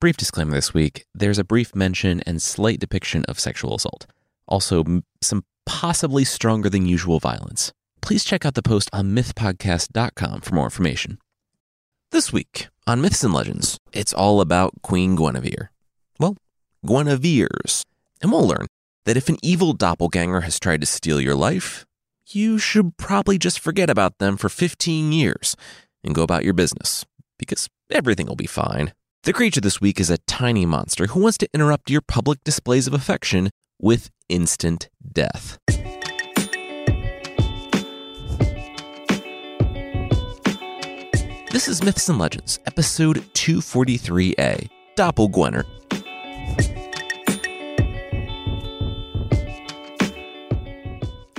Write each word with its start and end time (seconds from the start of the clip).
Brief 0.00 0.16
disclaimer 0.16 0.52
this 0.52 0.72
week 0.72 1.06
there's 1.12 1.40
a 1.40 1.44
brief 1.44 1.74
mention 1.74 2.20
and 2.20 2.40
slight 2.40 2.78
depiction 2.78 3.24
of 3.24 3.40
sexual 3.40 3.74
assault. 3.74 4.06
Also, 4.46 4.84
some 5.20 5.44
possibly 5.66 6.24
stronger 6.24 6.70
than 6.70 6.86
usual 6.86 7.18
violence. 7.18 7.72
Please 8.00 8.22
check 8.24 8.46
out 8.46 8.54
the 8.54 8.62
post 8.62 8.88
on 8.92 9.10
mythpodcast.com 9.10 10.42
for 10.42 10.54
more 10.54 10.66
information. 10.66 11.18
This 12.12 12.32
week 12.32 12.68
on 12.86 13.00
Myths 13.00 13.24
and 13.24 13.34
Legends, 13.34 13.76
it's 13.92 14.14
all 14.14 14.40
about 14.40 14.82
Queen 14.82 15.16
Guinevere. 15.16 15.72
Well, 16.20 16.36
Guinevere's. 16.86 17.82
And 18.22 18.30
we'll 18.30 18.46
learn 18.46 18.66
that 19.04 19.16
if 19.16 19.28
an 19.28 19.38
evil 19.42 19.72
doppelganger 19.72 20.42
has 20.42 20.60
tried 20.60 20.80
to 20.80 20.86
steal 20.86 21.20
your 21.20 21.34
life, 21.34 21.84
you 22.28 22.56
should 22.58 22.96
probably 22.98 23.36
just 23.36 23.58
forget 23.58 23.90
about 23.90 24.18
them 24.18 24.36
for 24.36 24.48
15 24.48 25.10
years 25.10 25.56
and 26.04 26.14
go 26.14 26.22
about 26.22 26.44
your 26.44 26.54
business, 26.54 27.04
because 27.36 27.68
everything 27.90 28.26
will 28.26 28.36
be 28.36 28.46
fine. 28.46 28.92
The 29.24 29.32
creature 29.32 29.60
this 29.60 29.80
week 29.80 29.98
is 29.98 30.10
a 30.10 30.18
tiny 30.18 30.64
monster 30.64 31.08
who 31.08 31.18
wants 31.20 31.38
to 31.38 31.48
interrupt 31.52 31.90
your 31.90 32.00
public 32.00 32.38
displays 32.44 32.86
of 32.86 32.94
affection 32.94 33.50
with 33.80 34.10
instant 34.28 34.88
death. 35.12 35.58
This 41.50 41.66
is 41.66 41.82
Myths 41.82 42.08
and 42.08 42.18
Legends, 42.18 42.60
episode 42.64 43.16
243A 43.34 44.68
Doppelgwener. 44.96 45.64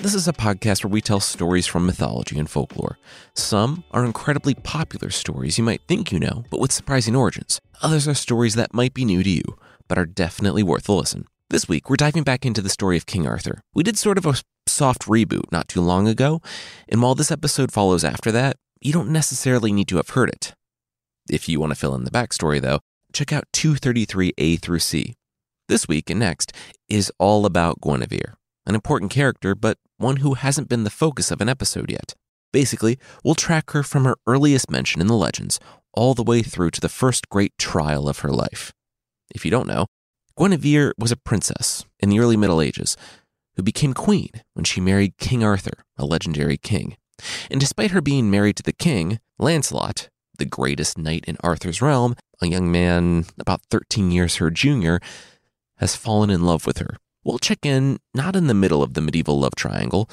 This 0.01 0.15
is 0.15 0.29
a 0.29 0.33
podcast 0.33 0.85
where 0.85 0.91
we 0.91 1.01
tell 1.01 1.19
stories 1.19 1.67
from 1.67 1.85
mythology 1.85 2.39
and 2.39 2.49
folklore. 2.49 2.97
Some 3.35 3.83
are 3.91 4.05
incredibly 4.05 4.55
popular 4.55 5.09
stories 5.09 5.57
you 5.57 5.63
might 5.65 5.81
think 5.89 6.09
you 6.13 6.21
know, 6.21 6.45
but 6.49 6.61
with 6.61 6.71
surprising 6.71 7.17
origins. 7.17 7.59
Others 7.81 8.07
are 8.07 8.13
stories 8.13 8.55
that 8.55 8.73
might 8.73 8.93
be 8.93 9.03
new 9.03 9.23
to 9.23 9.29
you, 9.29 9.43
but 9.89 9.97
are 9.97 10.05
definitely 10.05 10.63
worth 10.63 10.87
a 10.87 10.93
listen. 10.93 11.25
This 11.49 11.67
week, 11.67 11.89
we're 11.89 11.97
diving 11.97 12.23
back 12.23 12.45
into 12.45 12.61
the 12.61 12.69
story 12.69 12.95
of 12.95 13.05
King 13.07 13.27
Arthur. 13.27 13.59
We 13.73 13.83
did 13.83 13.97
sort 13.97 14.17
of 14.17 14.25
a 14.25 14.35
soft 14.67 15.01
reboot 15.01 15.51
not 15.51 15.67
too 15.67 15.81
long 15.81 16.07
ago, 16.07 16.41
and 16.87 17.01
while 17.01 17.13
this 17.13 17.31
episode 17.31 17.69
follows 17.69 18.05
after 18.05 18.31
that, 18.31 18.55
you 18.79 18.93
don't 18.93 19.09
necessarily 19.09 19.73
need 19.73 19.89
to 19.89 19.97
have 19.97 20.11
heard 20.11 20.29
it. 20.29 20.53
If 21.29 21.49
you 21.49 21.59
want 21.59 21.73
to 21.73 21.79
fill 21.79 21.93
in 21.95 22.05
the 22.05 22.11
backstory, 22.11 22.61
though, 22.61 22.79
check 23.11 23.33
out 23.33 23.51
233A 23.51 24.61
through 24.61 24.79
C. 24.79 25.15
This 25.67 25.89
week 25.89 26.09
and 26.09 26.21
next 26.21 26.53
is 26.87 27.11
all 27.19 27.45
about 27.45 27.81
Guinevere, 27.81 28.35
an 28.65 28.75
important 28.75 29.11
character, 29.11 29.55
but 29.55 29.77
one 29.99 30.17
who 30.17 30.33
hasn't 30.33 30.69
been 30.69 30.83
the 30.83 30.89
focus 30.89 31.31
of 31.31 31.41
an 31.41 31.49
episode 31.49 31.91
yet. 31.91 32.15
Basically, 32.51 32.97
we'll 33.23 33.35
track 33.35 33.71
her 33.71 33.83
from 33.83 34.05
her 34.05 34.17
earliest 34.25 34.71
mention 34.71 35.01
in 35.01 35.07
the 35.07 35.15
legends 35.15 35.59
all 35.93 36.13
the 36.13 36.23
way 36.23 36.41
through 36.41 36.71
to 36.71 36.81
the 36.81 36.89
first 36.89 37.29
great 37.29 37.55
trial 37.57 38.09
of 38.09 38.19
her 38.19 38.31
life. 38.31 38.73
If 39.33 39.45
you 39.45 39.51
don't 39.51 39.67
know, 39.67 39.85
Guinevere 40.37 40.93
was 40.97 41.11
a 41.11 41.17
princess 41.17 41.85
in 41.99 42.09
the 42.09 42.19
early 42.19 42.37
Middle 42.37 42.61
Ages 42.61 42.95
who 43.55 43.63
became 43.63 43.93
queen 43.93 44.29
when 44.53 44.63
she 44.63 44.79
married 44.79 45.17
King 45.17 45.43
Arthur, 45.43 45.83
a 45.97 46.05
legendary 46.05 46.57
king. 46.57 46.95
And 47.51 47.59
despite 47.59 47.91
her 47.91 48.01
being 48.01 48.31
married 48.31 48.55
to 48.55 48.63
the 48.63 48.71
king, 48.71 49.19
Lancelot, 49.37 50.09
the 50.37 50.45
greatest 50.45 50.97
knight 50.97 51.25
in 51.27 51.37
Arthur's 51.41 51.81
realm, 51.81 52.15
a 52.41 52.47
young 52.47 52.71
man 52.71 53.25
about 53.37 53.61
13 53.69 54.11
years 54.11 54.37
her 54.37 54.49
junior, 54.49 55.01
has 55.77 55.95
fallen 55.95 56.29
in 56.29 56.43
love 56.43 56.65
with 56.65 56.77
her. 56.77 56.97
We'll 57.23 57.39
check 57.39 57.65
in 57.65 57.99
not 58.13 58.35
in 58.35 58.47
the 58.47 58.53
middle 58.53 58.81
of 58.81 58.93
the 58.93 59.01
medieval 59.01 59.39
love 59.39 59.55
triangle, 59.55 60.09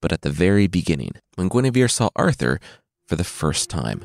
but 0.00 0.12
at 0.12 0.22
the 0.22 0.30
very 0.30 0.66
beginning 0.66 1.12
when 1.36 1.48
Guinevere 1.48 1.88
saw 1.88 2.10
Arthur 2.14 2.60
for 3.06 3.16
the 3.16 3.24
first 3.24 3.70
time. 3.70 4.02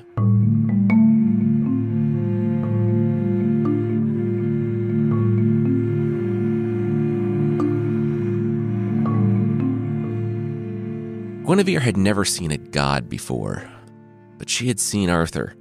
Guinevere 11.45 11.80
had 11.80 11.95
never 11.98 12.26
seen 12.26 12.52
a 12.52 12.58
god 12.58 13.10
before, 13.10 13.70
but 14.38 14.50
she 14.50 14.67
had 14.67 14.80
seen 14.80 15.10
Arthur, 15.10 15.55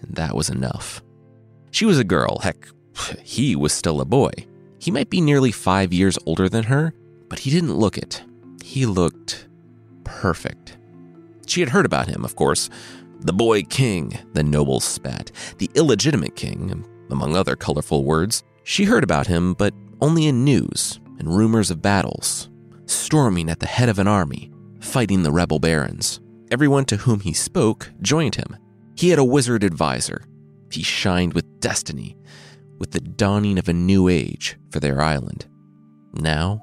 and 0.00 0.14
that 0.14 0.34
was 0.34 0.48
enough. 0.48 1.02
She 1.70 1.84
was 1.84 1.98
a 1.98 2.04
girl, 2.04 2.38
heck, 2.38 2.68
he 3.22 3.54
was 3.56 3.72
still 3.72 4.00
a 4.00 4.04
boy. 4.04 4.30
He 4.78 4.90
might 4.90 5.10
be 5.10 5.20
nearly 5.20 5.52
five 5.52 5.92
years 5.92 6.18
older 6.26 6.48
than 6.48 6.64
her, 6.64 6.94
but 7.28 7.40
he 7.40 7.50
didn't 7.50 7.74
look 7.74 7.98
it. 7.98 8.22
He 8.62 8.86
looked 8.86 9.48
perfect. 10.04 10.76
She 11.46 11.60
had 11.60 11.70
heard 11.70 11.86
about 11.86 12.08
him, 12.08 12.24
of 12.24 12.36
course. 12.36 12.70
The 13.20 13.32
boy 13.32 13.62
king, 13.62 14.18
the 14.34 14.42
noble 14.42 14.80
spat, 14.80 15.32
the 15.58 15.70
illegitimate 15.74 16.36
king, 16.36 16.84
among 17.10 17.34
other 17.34 17.56
colorful 17.56 18.04
words. 18.04 18.44
She 18.62 18.84
heard 18.84 19.02
about 19.02 19.26
him, 19.26 19.54
but 19.54 19.74
only 20.00 20.26
in 20.26 20.44
news 20.44 21.00
and 21.18 21.36
rumors 21.36 21.70
of 21.70 21.82
battles, 21.82 22.48
storming 22.86 23.50
at 23.50 23.60
the 23.60 23.66
head 23.66 23.88
of 23.88 23.98
an 23.98 24.06
army, 24.06 24.52
fighting 24.80 25.22
the 25.22 25.32
rebel 25.32 25.58
barons. 25.58 26.20
Everyone 26.50 26.84
to 26.86 26.98
whom 26.98 27.20
he 27.20 27.32
spoke 27.32 27.90
joined 28.00 28.36
him. 28.36 28.56
He 28.94 29.10
had 29.10 29.18
a 29.18 29.24
wizard 29.24 29.64
advisor. 29.64 30.22
He 30.70 30.82
shined 30.82 31.34
with 31.34 31.60
destiny, 31.60 32.16
with 32.78 32.92
the 32.92 33.00
dawning 33.00 33.58
of 33.58 33.68
a 33.68 33.72
new 33.72 34.08
age 34.08 34.56
for 34.70 34.80
their 34.80 35.00
island. 35.00 35.46
Now, 36.14 36.62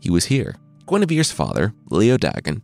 he 0.00 0.10
was 0.10 0.26
here. 0.26 0.56
Guinevere's 0.86 1.32
father, 1.32 1.74
Leodagan, 1.90 2.62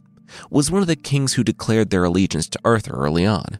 was 0.50 0.70
one 0.70 0.82
of 0.82 0.88
the 0.88 0.96
kings 0.96 1.34
who 1.34 1.44
declared 1.44 1.90
their 1.90 2.04
allegiance 2.04 2.48
to 2.48 2.60
Arthur 2.64 2.94
early 2.94 3.24
on. 3.24 3.58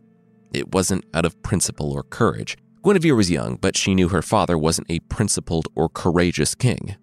It 0.53 0.72
wasn't 0.72 1.04
out 1.15 1.25
of 1.25 1.41
principle 1.43 1.93
or 1.93 2.03
courage. 2.03 2.56
Guinevere 2.82 3.15
was 3.15 3.31
young, 3.31 3.56
but 3.56 3.77
she 3.77 3.94
knew 3.94 4.09
her 4.09 4.22
father 4.22 4.56
wasn't 4.56 4.91
a 4.91 5.00
principled 5.00 5.66
or 5.75 5.88
courageous 5.88 6.54
king. 6.54 6.97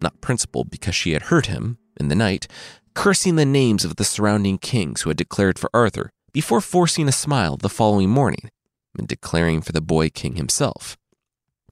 Not 0.00 0.20
principled 0.20 0.70
because 0.70 0.94
she 0.94 1.12
had 1.12 1.22
heard 1.22 1.46
him, 1.46 1.78
in 1.98 2.08
the 2.08 2.14
night, 2.14 2.48
cursing 2.94 3.36
the 3.36 3.44
names 3.44 3.84
of 3.84 3.96
the 3.96 4.04
surrounding 4.04 4.58
kings 4.58 5.02
who 5.02 5.10
had 5.10 5.16
declared 5.16 5.58
for 5.58 5.70
Arthur 5.74 6.10
before 6.32 6.60
forcing 6.60 7.08
a 7.08 7.12
smile 7.12 7.56
the 7.56 7.68
following 7.68 8.10
morning 8.10 8.50
and 8.98 9.08
declaring 9.08 9.60
for 9.60 9.72
the 9.72 9.80
boy 9.80 10.08
king 10.08 10.36
himself. 10.36 10.96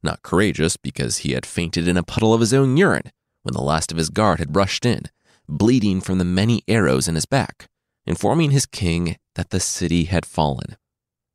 Not 0.03 0.23
courageous 0.23 0.77
because 0.77 1.19
he 1.19 1.33
had 1.33 1.47
fainted 1.47 1.87
in 1.87 1.97
a 1.97 2.03
puddle 2.03 2.35
of 2.35 2.41
his 2.41 2.53
own 2.53 2.77
urine 2.77 3.13
when 3.43 3.55
the 3.55 3.63
last 3.63 3.93
of 3.93 3.99
his 3.99 4.11
guard 4.11 4.39
had 4.39 4.57
rushed 4.57 4.85
in, 4.85 5.03
bleeding 5.49 6.01
from 6.01 6.19
the 6.19 6.25
many 6.25 6.63
arrows 6.67 7.09
in 7.09 7.15
his 7.15 7.27
back, 7.27 7.69
informing 8.07 8.51
his 8.51 8.67
king 8.67 9.17
that 9.35 9.51
the 9.51 9.61
city 9.61 10.05
had 10.05 10.27
fallen. 10.27 10.77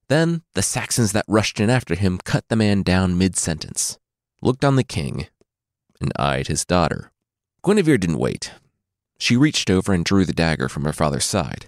Then 0.09 0.43
the 0.53 0.61
Saxons 0.61 1.11
that 1.11 1.25
rushed 1.27 1.59
in 1.59 1.69
after 1.69 1.95
him 1.95 2.17
cut 2.23 2.45
the 2.47 2.55
man 2.55 2.81
down 2.83 3.17
mid 3.17 3.35
sentence, 3.35 3.97
looked 4.41 4.63
on 4.63 4.75
the 4.75 4.83
king, 4.83 5.27
and 5.99 6.11
eyed 6.17 6.47
his 6.47 6.65
daughter. 6.65 7.11
Guinevere 7.63 7.97
didn't 7.97 8.19
wait. 8.19 8.51
She 9.19 9.35
reached 9.35 9.69
over 9.69 9.93
and 9.93 10.05
drew 10.05 10.25
the 10.25 10.33
dagger 10.33 10.69
from 10.69 10.85
her 10.85 10.93
father's 10.93 11.25
side. 11.25 11.67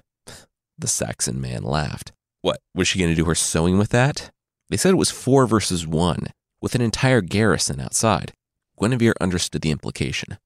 The 0.78 0.88
Saxon 0.88 1.42
man 1.42 1.64
laughed. 1.64 2.14
What, 2.42 2.62
was 2.74 2.88
she 2.88 3.00
going 3.00 3.12
to 3.12 3.16
do 3.16 3.26
her 3.26 3.36
sewing 3.36 3.78
with 3.78 3.90
that? 3.90 4.32
They 4.70 4.78
said 4.78 4.92
it 4.92 4.98
was 4.98 5.12
four 5.12 5.46
versus 5.46 5.86
one, 5.86 6.28
with 6.62 6.76
an 6.76 6.82
entire 6.82 7.22
garrison 7.22 7.80
outside. 7.80 8.34
Guinevere 8.80 9.16
understood 9.20 9.62
the 9.62 9.72
implication. 9.72 10.38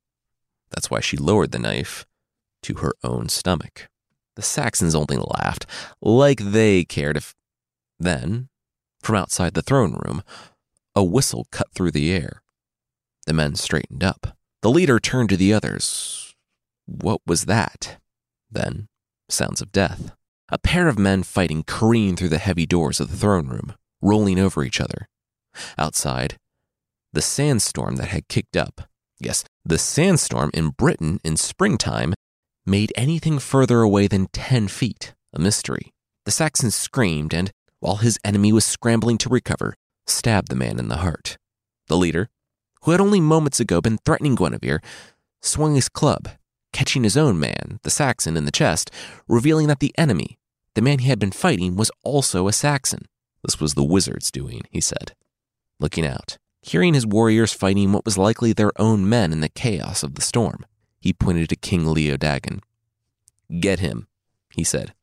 That's 0.69 0.89
why 0.89 0.99
she 0.99 1.17
lowered 1.17 1.51
the 1.51 1.59
knife 1.59 2.05
to 2.63 2.75
her 2.75 2.93
own 3.03 3.29
stomach. 3.29 3.89
The 4.35 4.41
Saxons 4.41 4.95
only 4.95 5.17
laughed, 5.17 5.65
like 6.01 6.39
they 6.39 6.83
cared 6.83 7.17
if. 7.17 7.35
Then, 7.99 8.49
from 9.01 9.15
outside 9.15 9.53
the 9.53 9.61
throne 9.61 9.93
room, 10.05 10.23
a 10.95 11.03
whistle 11.03 11.45
cut 11.51 11.67
through 11.73 11.91
the 11.91 12.11
air. 12.11 12.41
The 13.27 13.33
men 13.33 13.55
straightened 13.55 14.03
up. 14.03 14.35
The 14.61 14.71
leader 14.71 14.99
turned 14.99 15.29
to 15.29 15.37
the 15.37 15.53
others. 15.53 16.35
What 16.85 17.21
was 17.25 17.45
that? 17.45 17.97
Then, 18.51 18.87
sounds 19.29 19.61
of 19.61 19.71
death. 19.71 20.11
A 20.49 20.57
pair 20.57 20.87
of 20.87 20.99
men 20.99 21.23
fighting 21.23 21.63
careened 21.63 22.17
through 22.17 22.29
the 22.29 22.37
heavy 22.37 22.65
doors 22.65 22.99
of 22.99 23.09
the 23.09 23.17
throne 23.17 23.47
room, 23.47 23.73
rolling 24.01 24.39
over 24.39 24.63
each 24.63 24.81
other. 24.81 25.07
Outside, 25.77 26.37
the 27.11 27.21
sandstorm 27.21 27.95
that 27.97 28.07
had 28.07 28.27
kicked 28.27 28.57
up. 28.57 28.81
Yes, 29.19 29.45
the 29.63 29.77
sandstorm 29.77 30.51
in 30.53 30.69
Britain 30.69 31.19
in 31.23 31.37
springtime 31.37 32.13
made 32.65 32.91
anything 32.95 33.39
further 33.39 33.81
away 33.81 34.07
than 34.07 34.27
10 34.33 34.67
feet 34.67 35.13
a 35.33 35.39
mystery. 35.39 35.93
The 36.25 36.31
Saxon 36.31 36.71
screamed 36.71 37.33
and, 37.33 37.51
while 37.79 37.97
his 37.97 38.19
enemy 38.23 38.53
was 38.53 38.65
scrambling 38.65 39.17
to 39.19 39.29
recover, 39.29 39.75
stabbed 40.05 40.49
the 40.49 40.55
man 40.55 40.79
in 40.79 40.87
the 40.87 40.97
heart. 40.97 41.37
The 41.87 41.97
leader, 41.97 42.29
who 42.83 42.91
had 42.91 43.01
only 43.01 43.19
moments 43.19 43.59
ago 43.59 43.81
been 43.81 43.97
threatening 43.97 44.35
Guinevere, 44.35 44.81
swung 45.41 45.75
his 45.75 45.89
club, 45.89 46.29
catching 46.71 47.03
his 47.03 47.17
own 47.17 47.39
man, 47.39 47.79
the 47.83 47.89
Saxon, 47.89 48.37
in 48.37 48.45
the 48.45 48.51
chest, 48.51 48.89
revealing 49.27 49.67
that 49.67 49.79
the 49.79 49.93
enemy, 49.97 50.37
the 50.75 50.81
man 50.81 50.99
he 50.99 51.09
had 51.09 51.19
been 51.19 51.31
fighting, 51.31 51.75
was 51.75 51.91
also 52.03 52.47
a 52.47 52.53
Saxon. 52.53 53.05
This 53.43 53.59
was 53.59 53.73
the 53.73 53.83
wizard's 53.83 54.31
doing, 54.31 54.61
he 54.69 54.79
said. 54.79 55.13
Looking 55.79 56.05
out, 56.05 56.37
hearing 56.61 56.93
his 56.93 57.05
warriors 57.05 57.53
fighting 57.53 57.91
what 57.91 58.05
was 58.05 58.17
likely 58.17 58.53
their 58.53 58.71
own 58.79 59.07
men 59.07 59.31
in 59.31 59.41
the 59.41 59.49
chaos 59.49 60.03
of 60.03 60.15
the 60.15 60.21
storm, 60.21 60.65
he 60.99 61.13
pointed 61.13 61.49
to 61.49 61.55
King 61.55 61.85
Leodagan. 61.85 62.61
Get 63.59 63.79
him, 63.79 64.07
he 64.49 64.63
said, 64.63 64.93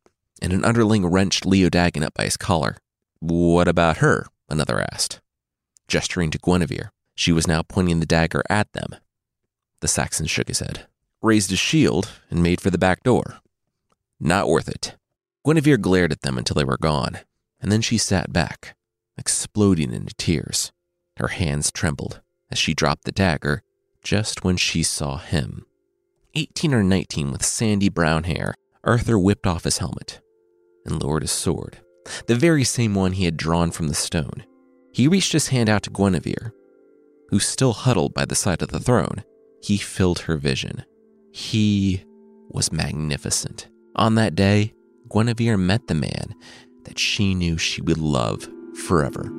and 0.40 0.52
an 0.52 0.64
underling 0.64 1.06
wrenched 1.06 1.44
Leodagan 1.44 2.02
up 2.02 2.14
by 2.14 2.24
his 2.24 2.36
collar. 2.36 2.78
What 3.20 3.68
about 3.68 3.98
her? 3.98 4.26
another 4.48 4.80
asked. 4.92 5.20
gesturing 5.86 6.30
to 6.30 6.38
Guinevere. 6.38 6.92
She 7.14 7.32
was 7.32 7.46
now 7.46 7.62
pointing 7.62 8.00
the 8.00 8.06
dagger 8.06 8.42
at 8.48 8.72
them. 8.72 8.96
The 9.80 9.88
Saxon 9.88 10.26
shook 10.26 10.48
his 10.48 10.60
head, 10.60 10.86
raised 11.20 11.50
his 11.50 11.58
shield, 11.58 12.10
and 12.30 12.42
made 12.42 12.60
for 12.60 12.70
the 12.70 12.78
back 12.78 13.02
door. 13.02 13.40
Not 14.18 14.48
worth 14.48 14.68
it. 14.68 14.96
Guinevere 15.44 15.76
glared 15.76 16.12
at 16.12 16.22
them 16.22 16.38
until 16.38 16.54
they 16.54 16.64
were 16.64 16.78
gone, 16.78 17.18
and 17.60 17.70
then 17.70 17.82
she 17.82 17.98
sat 17.98 18.32
back, 18.32 18.76
exploding 19.20 19.92
into 19.92 20.14
tears. 20.14 20.72
Her 21.18 21.28
hands 21.28 21.70
trembled 21.70 22.20
as 22.50 22.58
she 22.58 22.74
dropped 22.74 23.04
the 23.04 23.12
dagger 23.12 23.62
just 24.02 24.42
when 24.42 24.56
she 24.56 24.82
saw 24.82 25.18
him. 25.18 25.66
18 26.34 26.72
or 26.72 26.82
19 26.82 27.30
with 27.30 27.44
sandy 27.44 27.88
brown 27.88 28.24
hair, 28.24 28.54
Arthur 28.82 29.18
whipped 29.18 29.46
off 29.46 29.64
his 29.64 29.78
helmet 29.78 30.20
and 30.86 31.02
lowered 31.02 31.22
his 31.22 31.30
sword, 31.30 31.78
the 32.26 32.34
very 32.34 32.64
same 32.64 32.94
one 32.94 33.12
he 33.12 33.26
had 33.26 33.36
drawn 33.36 33.70
from 33.70 33.88
the 33.88 33.94
stone. 33.94 34.44
He 34.92 35.06
reached 35.06 35.32
his 35.32 35.48
hand 35.48 35.68
out 35.68 35.82
to 35.84 35.90
Guinevere, 35.90 36.52
who 37.28 37.38
still 37.38 37.72
huddled 37.72 38.14
by 38.14 38.24
the 38.24 38.34
side 38.34 38.62
of 38.62 38.68
the 38.68 38.80
throne. 38.80 39.22
He 39.62 39.76
filled 39.76 40.20
her 40.20 40.36
vision. 40.36 40.84
He 41.32 42.02
was 42.48 42.72
magnificent. 42.72 43.68
On 43.94 44.14
that 44.14 44.34
day, 44.34 44.72
Guinevere 45.12 45.58
met 45.58 45.86
the 45.86 45.94
man 45.94 46.34
that 46.84 46.98
she 46.98 47.34
knew 47.34 47.58
she 47.58 47.82
would 47.82 47.98
love 47.98 48.48
forever. 48.80 49.30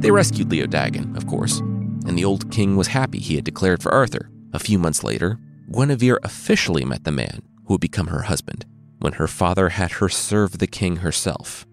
They 0.00 0.10
rescued 0.12 0.48
Leodagan, 0.48 1.16
of 1.16 1.26
course, 1.26 1.58
and 1.58 2.16
the 2.16 2.24
old 2.24 2.50
king 2.50 2.76
was 2.76 2.88
happy 2.88 3.18
he 3.18 3.34
had 3.34 3.44
declared 3.44 3.82
for 3.82 3.92
Arthur. 3.92 4.30
A 4.52 4.58
few 4.58 4.78
months 4.78 5.04
later, 5.04 5.38
Guinevere 5.70 6.18
officially 6.22 6.84
met 6.84 7.04
the 7.04 7.12
man 7.12 7.42
who 7.66 7.74
would 7.74 7.80
become 7.80 8.06
her 8.06 8.22
husband 8.22 8.64
when 9.00 9.14
her 9.14 9.26
father 9.26 9.68
had 9.68 9.92
her 9.92 10.08
serve 10.08 10.58
the 10.58 10.66
king 10.66 10.96
herself. 10.96 11.66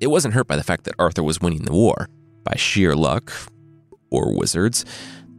It 0.00 0.06
wasn't 0.06 0.34
hurt 0.34 0.46
by 0.46 0.56
the 0.56 0.62
fact 0.62 0.84
that 0.84 0.94
Arthur 0.98 1.22
was 1.22 1.40
winning 1.40 1.64
the 1.64 1.72
war. 1.72 2.08
By 2.44 2.56
sheer 2.56 2.94
luck, 2.94 3.32
or 4.10 4.36
wizards, 4.36 4.84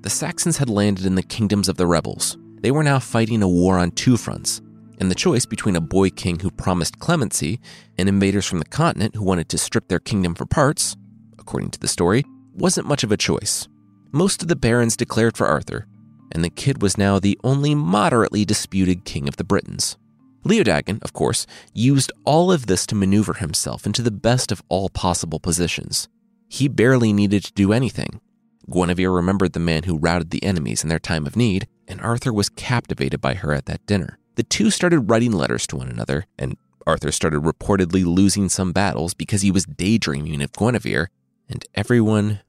the 0.01 0.09
Saxons 0.09 0.57
had 0.57 0.69
landed 0.69 1.05
in 1.05 1.15
the 1.15 1.23
kingdoms 1.23 1.69
of 1.69 1.77
the 1.77 1.87
rebels. 1.87 2.37
They 2.61 2.71
were 2.71 2.83
now 2.83 2.99
fighting 2.99 3.41
a 3.41 3.49
war 3.49 3.77
on 3.77 3.91
two 3.91 4.17
fronts, 4.17 4.61
and 4.99 5.09
the 5.09 5.15
choice 5.15 5.45
between 5.45 5.75
a 5.75 5.81
boy 5.81 6.09
king 6.09 6.39
who 6.39 6.51
promised 6.51 6.99
clemency 6.99 7.59
and 7.97 8.07
invaders 8.07 8.45
from 8.45 8.59
the 8.59 8.65
continent 8.65 9.15
who 9.15 9.23
wanted 9.23 9.49
to 9.49 9.57
strip 9.57 9.87
their 9.87 9.99
kingdom 9.99 10.35
for 10.35 10.45
parts 10.45 10.95
according 11.41 11.71
to 11.71 11.79
the 11.79 11.87
story, 11.87 12.23
wasn't 12.53 12.87
much 12.87 13.03
of 13.03 13.11
a 13.11 13.17
choice. 13.17 13.67
Most 14.13 14.41
of 14.41 14.47
the 14.47 14.55
barons 14.55 14.95
declared 14.95 15.35
for 15.35 15.47
Arthur, 15.47 15.85
and 16.31 16.45
the 16.45 16.49
kid 16.49 16.81
was 16.81 16.97
now 16.97 17.19
the 17.19 17.37
only 17.43 17.75
moderately 17.75 18.45
disputed 18.45 19.03
king 19.03 19.27
of 19.27 19.35
the 19.35 19.43
Britons. 19.43 19.97
Leodagan, 20.45 21.03
of 21.03 21.11
course, 21.11 21.45
used 21.73 22.11
all 22.23 22.51
of 22.51 22.67
this 22.67 22.85
to 22.85 22.95
maneuver 22.95 23.33
himself 23.33 23.85
into 23.85 24.01
the 24.01 24.11
best 24.11 24.51
of 24.51 24.63
all 24.69 24.89
possible 24.89 25.39
positions. 25.39 26.07
He 26.47 26.67
barely 26.67 27.11
needed 27.11 27.43
to 27.43 27.53
do 27.53 27.73
anything. 27.73 28.21
Guinevere 28.69 29.11
remembered 29.11 29.53
the 29.53 29.59
man 29.59 29.83
who 29.83 29.97
routed 29.97 30.29
the 30.29 30.43
enemies 30.43 30.83
in 30.83 30.89
their 30.89 30.99
time 30.99 31.25
of 31.25 31.35
need, 31.35 31.67
and 31.87 32.01
Arthur 32.01 32.31
was 32.31 32.49
captivated 32.49 33.21
by 33.21 33.33
her 33.35 33.53
at 33.53 33.65
that 33.65 33.85
dinner. 33.85 34.17
The 34.35 34.43
two 34.43 34.69
started 34.69 35.09
writing 35.09 35.31
letters 35.31 35.67
to 35.67 35.77
one 35.77 35.89
another, 35.89 36.25
and 36.37 36.57
Arthur 36.87 37.11
started 37.11 37.41
reportedly 37.41 38.05
losing 38.05 38.49
some 38.49 38.71
battles 38.71 39.13
because 39.13 39.41
he 39.41 39.51
was 39.51 39.65
daydreaming 39.65 40.41
of 40.41 40.51
Guinevere 40.51 41.09
and 41.51 41.65
everyone 41.75 42.39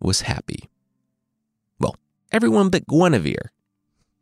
was 0.00 0.22
happy. 0.22 0.68
Well, 1.78 1.96
everyone 2.32 2.70
but 2.70 2.86
Guinevere. 2.86 3.52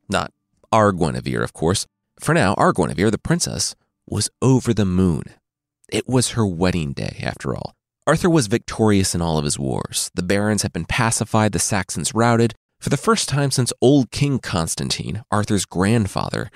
Not 0.08 0.32
our 0.70 0.92
Guinevere, 0.92 1.42
of 1.42 1.52
course. 1.52 1.86
For 2.20 2.34
now, 2.34 2.54
our 2.54 2.72
Guinevere, 2.72 3.10
the 3.10 3.18
princess, 3.18 3.74
was 4.06 4.30
over 4.42 4.72
the 4.72 4.84
moon. 4.84 5.24
It 5.88 6.08
was 6.08 6.30
her 6.30 6.46
wedding 6.46 6.92
day, 6.92 7.20
after 7.22 7.54
all. 7.54 7.75
Arthur 8.06 8.30
was 8.30 8.46
victorious 8.46 9.16
in 9.16 9.22
all 9.22 9.36
of 9.36 9.44
his 9.44 9.58
wars. 9.58 10.12
The 10.14 10.22
barons 10.22 10.62
had 10.62 10.72
been 10.72 10.84
pacified, 10.84 11.50
the 11.50 11.58
Saxons 11.58 12.14
routed. 12.14 12.54
For 12.80 12.88
the 12.88 12.96
first 12.96 13.28
time 13.28 13.50
since 13.50 13.72
old 13.80 14.12
King 14.12 14.38
Constantine, 14.38 15.22
Arthur's 15.30 15.64
grandfather, 15.64 16.50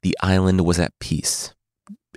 the 0.00 0.16
island 0.22 0.64
was 0.64 0.78
at 0.78 0.98
peace. 0.98 1.52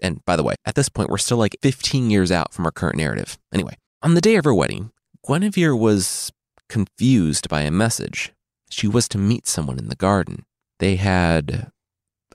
And 0.02 0.24
by 0.24 0.38
the 0.38 0.44
way, 0.44 0.56
at 0.66 0.76
this 0.76 0.88
point, 0.88 1.10
we're 1.10 1.18
still 1.18 1.38
like 1.38 1.58
15 1.62 2.10
years 2.10 2.32
out 2.32 2.54
from 2.54 2.66
our 2.66 2.72
current 2.72 2.96
narrative. 2.96 3.38
Anyway, 3.54 3.76
on 4.02 4.14
the 4.14 4.22
day 4.22 4.36
of 4.36 4.46
her 4.46 4.54
wedding, 4.54 4.92
Guinevere 5.28 5.76
was 5.76 6.32
confused 6.70 7.50
by 7.50 7.62
a 7.62 7.72
message. 7.72 8.32
She 8.70 8.88
was 8.88 9.10
to 9.10 9.18
meet 9.18 9.46
someone 9.46 9.78
in 9.78 9.90
the 9.90 9.96
garden. 9.96 10.46
They 10.80 10.96
had 10.96 11.72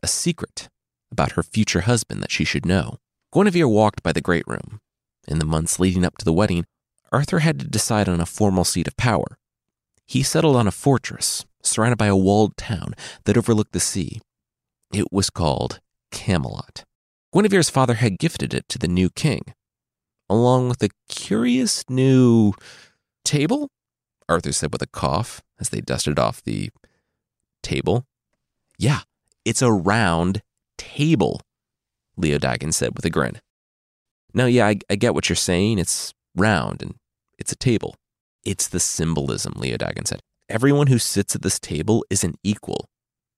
a 0.02 0.06
secret 0.06 0.68
about 1.10 1.32
her 1.32 1.42
future 1.42 1.82
husband 1.82 2.22
that 2.22 2.30
she 2.30 2.44
should 2.44 2.66
know. 2.66 2.98
Guinevere 3.32 3.68
walked 3.68 4.02
by 4.02 4.12
the 4.12 4.20
great 4.20 4.46
room. 4.46 4.80
In 5.26 5.38
the 5.38 5.44
months 5.44 5.78
leading 5.78 6.04
up 6.04 6.18
to 6.18 6.24
the 6.24 6.32
wedding, 6.32 6.64
Arthur 7.12 7.40
had 7.40 7.58
to 7.60 7.66
decide 7.66 8.08
on 8.08 8.20
a 8.20 8.26
formal 8.26 8.64
seat 8.64 8.88
of 8.88 8.96
power. 8.96 9.38
He 10.06 10.22
settled 10.22 10.56
on 10.56 10.66
a 10.66 10.72
fortress 10.72 11.44
surrounded 11.62 11.96
by 11.96 12.06
a 12.06 12.16
walled 12.16 12.56
town 12.56 12.94
that 13.24 13.36
overlooked 13.36 13.72
the 13.72 13.80
sea. 13.80 14.20
It 14.92 15.12
was 15.12 15.30
called 15.30 15.80
Camelot. 16.10 16.84
Guinevere's 17.32 17.70
father 17.70 17.94
had 17.94 18.18
gifted 18.18 18.54
it 18.54 18.68
to 18.68 18.78
the 18.78 18.88
new 18.88 19.10
king, 19.10 19.54
along 20.28 20.68
with 20.68 20.82
a 20.82 20.90
curious 21.08 21.84
new 21.88 22.52
table, 23.24 23.70
Arthur 24.28 24.52
said 24.52 24.72
with 24.72 24.82
a 24.82 24.86
cough 24.86 25.42
as 25.58 25.70
they 25.70 25.80
dusted 25.80 26.18
off 26.18 26.42
the 26.42 26.70
table. 27.62 28.06
Yeah, 28.78 29.00
it's 29.44 29.62
a 29.62 29.72
round 29.72 30.42
table, 30.78 31.40
Leodagan 32.18 32.72
said 32.72 32.94
with 32.94 33.04
a 33.04 33.10
grin. 33.10 33.40
Now, 34.34 34.46
yeah, 34.46 34.66
I, 34.66 34.78
I 34.90 34.96
get 34.96 35.14
what 35.14 35.28
you're 35.28 35.36
saying. 35.36 35.78
It's 35.78 36.12
round 36.34 36.82
and 36.82 36.96
it's 37.38 37.52
a 37.52 37.56
table. 37.56 37.94
It's 38.44 38.68
the 38.68 38.80
symbolism, 38.80 39.54
Leodagan 39.54 40.06
said. 40.06 40.20
Everyone 40.48 40.88
who 40.88 40.98
sits 40.98 41.34
at 41.34 41.42
this 41.42 41.58
table 41.58 42.04
is 42.10 42.24
an 42.24 42.34
equal. 42.42 42.86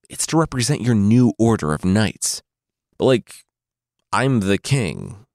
It's 0.09 0.27
to 0.29 0.37
represent 0.37 0.81
your 0.81 0.95
new 0.95 1.33
order 1.39 1.73
of 1.73 1.85
knights. 1.85 2.43
But, 2.99 3.05
like, 3.05 3.35
I'm 4.13 4.41
the 4.41 4.59
king. 4.59 5.27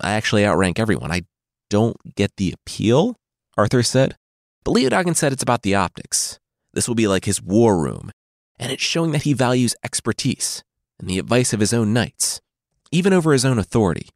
I 0.00 0.12
actually 0.12 0.46
outrank 0.46 0.78
everyone. 0.78 1.10
I 1.10 1.22
don't 1.68 1.96
get 2.14 2.36
the 2.36 2.52
appeal, 2.52 3.16
Arthur 3.56 3.82
said. 3.82 4.16
But 4.64 4.74
Leodagan 4.74 5.16
said 5.16 5.32
it's 5.32 5.42
about 5.42 5.62
the 5.62 5.74
optics. 5.74 6.38
This 6.72 6.86
will 6.86 6.94
be 6.94 7.08
like 7.08 7.24
his 7.24 7.42
war 7.42 7.78
room, 7.78 8.10
and 8.58 8.70
it's 8.70 8.82
showing 8.82 9.12
that 9.12 9.22
he 9.22 9.32
values 9.32 9.74
expertise 9.82 10.62
and 10.98 11.08
the 11.08 11.18
advice 11.18 11.52
of 11.52 11.60
his 11.60 11.72
own 11.72 11.92
knights, 11.92 12.40
even 12.90 13.12
over 13.12 13.32
his 13.32 13.44
own 13.44 13.58
authority. 13.58 14.08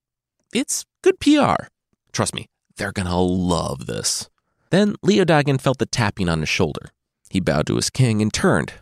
It's 0.53 0.85
good 1.03 1.21
PR. 1.21 1.67
Trust 2.13 2.35
me, 2.35 2.49
they're 2.77 2.93
gonna 2.93 3.21
love 3.21 3.87
this. 3.87 4.29
Then 4.71 4.95
Leodagan 5.05 5.61
felt 5.61 5.79
the 5.79 5.87
tapping 5.87 6.29
on 6.29 6.41
his 6.41 6.49
shoulder. 6.49 6.91
He 7.31 7.41
bowed 7.41 7.67
to 7.69 7.77
his 7.77 7.91
king 7.91 8.23
and 8.23 8.33
turned. 8.33 8.73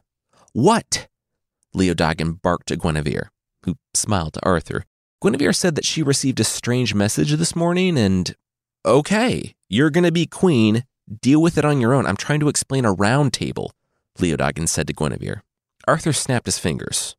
What? 0.52 1.08
Leodagan 1.74 2.40
barked 2.42 2.70
at 2.70 2.78
Guinevere, 2.78 3.30
who 3.64 3.76
smiled 3.94 4.34
to 4.34 4.44
Arthur. 4.44 4.84
Guinevere 5.22 5.54
said 5.54 5.74
that 5.74 5.84
she 5.84 6.02
received 6.02 6.40
a 6.40 6.44
strange 6.44 6.94
message 6.94 7.32
this 7.32 7.56
morning 7.56 7.96
and, 7.96 8.34
okay, 8.84 9.54
you're 9.68 9.90
to 9.90 10.12
be 10.12 10.26
queen. 10.26 10.84
Deal 11.20 11.40
with 11.40 11.58
it 11.58 11.64
on 11.64 11.80
your 11.80 11.94
own. 11.94 12.06
I'm 12.06 12.16
trying 12.16 12.40
to 12.40 12.48
explain 12.48 12.84
a 12.84 12.92
round 12.92 13.32
table, 13.32 13.72
Leodagan 14.18 14.68
said 14.68 14.86
to 14.88 14.92
Guinevere. 14.92 15.42
Arthur 15.86 16.12
snapped 16.12 16.46
his 16.46 16.58
fingers, 16.58 17.16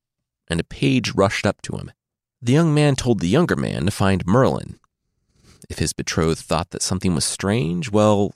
and 0.48 0.60
a 0.60 0.64
page 0.64 1.14
rushed 1.16 1.46
up 1.46 1.62
to 1.64 1.78
him. 1.78 1.92
The 2.44 2.52
young 2.52 2.74
man 2.74 2.98
told 2.98 3.22
the 3.22 3.30
younger 3.30 3.56
man 3.56 3.86
to 3.86 3.92
find 3.92 4.28
Merlin. 4.28 4.78
If 5.70 5.80
his 5.80 5.94
betrothed 5.94 6.42
thought 6.42 6.72
that 6.72 6.82
something 6.82 7.16
was 7.16 7.24
strange, 7.24 7.90
well, 7.90 8.34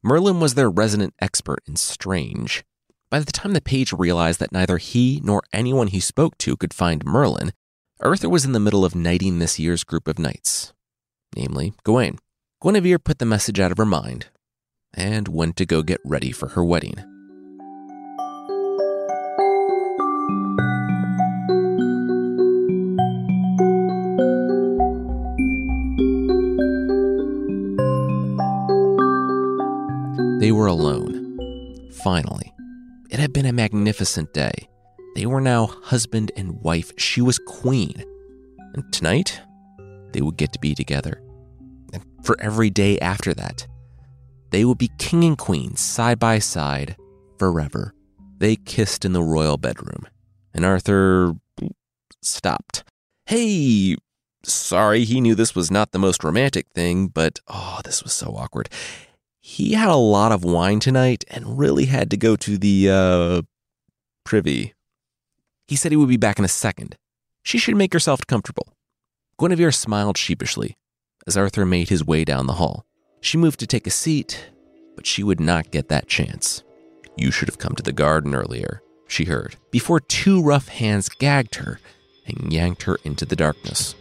Merlin 0.00 0.38
was 0.38 0.54
their 0.54 0.70
resident 0.70 1.12
expert 1.20 1.58
in 1.66 1.74
strange. 1.74 2.62
By 3.10 3.18
the 3.18 3.32
time 3.32 3.52
the 3.52 3.60
page 3.60 3.92
realized 3.92 4.38
that 4.38 4.52
neither 4.52 4.78
he 4.78 5.20
nor 5.24 5.42
anyone 5.52 5.88
he 5.88 5.98
spoke 5.98 6.38
to 6.38 6.56
could 6.56 6.72
find 6.72 7.04
Merlin, 7.04 7.52
Arthur 7.98 8.28
was 8.28 8.44
in 8.44 8.52
the 8.52 8.60
middle 8.60 8.84
of 8.84 8.94
knighting 8.94 9.40
this 9.40 9.58
year's 9.58 9.82
group 9.82 10.06
of 10.06 10.20
knights, 10.20 10.72
namely 11.34 11.74
Gawain. 11.82 12.20
Guinevere 12.62 13.00
put 13.00 13.18
the 13.18 13.26
message 13.26 13.58
out 13.58 13.72
of 13.72 13.78
her 13.78 13.84
mind 13.84 14.26
and 14.94 15.26
went 15.26 15.56
to 15.56 15.66
go 15.66 15.82
get 15.82 16.00
ready 16.04 16.30
for 16.30 16.50
her 16.50 16.64
wedding. 16.64 17.11
They 30.42 30.50
were 30.50 30.66
alone. 30.66 31.88
Finally. 32.02 32.52
It 33.10 33.20
had 33.20 33.32
been 33.32 33.46
a 33.46 33.52
magnificent 33.52 34.34
day. 34.34 34.68
They 35.14 35.24
were 35.24 35.40
now 35.40 35.66
husband 35.66 36.32
and 36.36 36.60
wife. 36.62 36.90
She 36.98 37.22
was 37.22 37.38
queen. 37.38 38.02
And 38.74 38.92
tonight, 38.92 39.40
they 40.10 40.20
would 40.20 40.36
get 40.36 40.52
to 40.52 40.58
be 40.58 40.74
together. 40.74 41.22
And 41.92 42.02
for 42.24 42.34
every 42.40 42.70
day 42.70 42.98
after 42.98 43.32
that, 43.34 43.68
they 44.50 44.64
would 44.64 44.78
be 44.78 44.90
king 44.98 45.22
and 45.22 45.38
queen 45.38 45.76
side 45.76 46.18
by 46.18 46.40
side 46.40 46.96
forever. 47.38 47.94
They 48.38 48.56
kissed 48.56 49.04
in 49.04 49.12
the 49.12 49.22
royal 49.22 49.58
bedroom, 49.58 50.08
and 50.52 50.64
Arthur 50.64 51.34
stopped. 52.20 52.82
Hey, 53.26 53.94
sorry, 54.42 55.04
he 55.04 55.20
knew 55.20 55.36
this 55.36 55.54
was 55.54 55.70
not 55.70 55.92
the 55.92 56.00
most 56.00 56.24
romantic 56.24 56.66
thing, 56.74 57.06
but 57.06 57.38
oh, 57.46 57.78
this 57.84 58.02
was 58.02 58.12
so 58.12 58.34
awkward. 58.34 58.68
He 59.44 59.72
had 59.72 59.88
a 59.88 59.96
lot 59.96 60.30
of 60.30 60.44
wine 60.44 60.78
tonight 60.78 61.24
and 61.28 61.58
really 61.58 61.86
had 61.86 62.10
to 62.12 62.16
go 62.16 62.36
to 62.36 62.56
the, 62.56 62.88
uh, 62.88 63.42
privy. 64.24 64.72
He 65.66 65.74
said 65.74 65.90
he 65.90 65.96
would 65.96 66.08
be 66.08 66.16
back 66.16 66.38
in 66.38 66.44
a 66.44 66.48
second. 66.48 66.96
She 67.42 67.58
should 67.58 67.76
make 67.76 67.92
herself 67.92 68.20
comfortable. 68.26 68.72
Guinevere 69.38 69.72
smiled 69.72 70.16
sheepishly 70.16 70.76
as 71.26 71.36
Arthur 71.36 71.66
made 71.66 71.88
his 71.88 72.04
way 72.04 72.24
down 72.24 72.46
the 72.46 72.54
hall. 72.54 72.84
She 73.20 73.36
moved 73.36 73.58
to 73.60 73.66
take 73.66 73.86
a 73.86 73.90
seat, 73.90 74.50
but 74.94 75.06
she 75.06 75.24
would 75.24 75.40
not 75.40 75.72
get 75.72 75.88
that 75.88 76.06
chance. 76.06 76.62
You 77.16 77.32
should 77.32 77.48
have 77.48 77.58
come 77.58 77.74
to 77.74 77.82
the 77.82 77.92
garden 77.92 78.34
earlier, 78.34 78.80
she 79.08 79.24
heard, 79.24 79.56
before 79.70 79.98
two 80.00 80.40
rough 80.40 80.68
hands 80.68 81.08
gagged 81.08 81.56
her 81.56 81.80
and 82.26 82.52
yanked 82.52 82.84
her 82.84 82.98
into 83.04 83.26
the 83.26 83.36
darkness. 83.36 83.96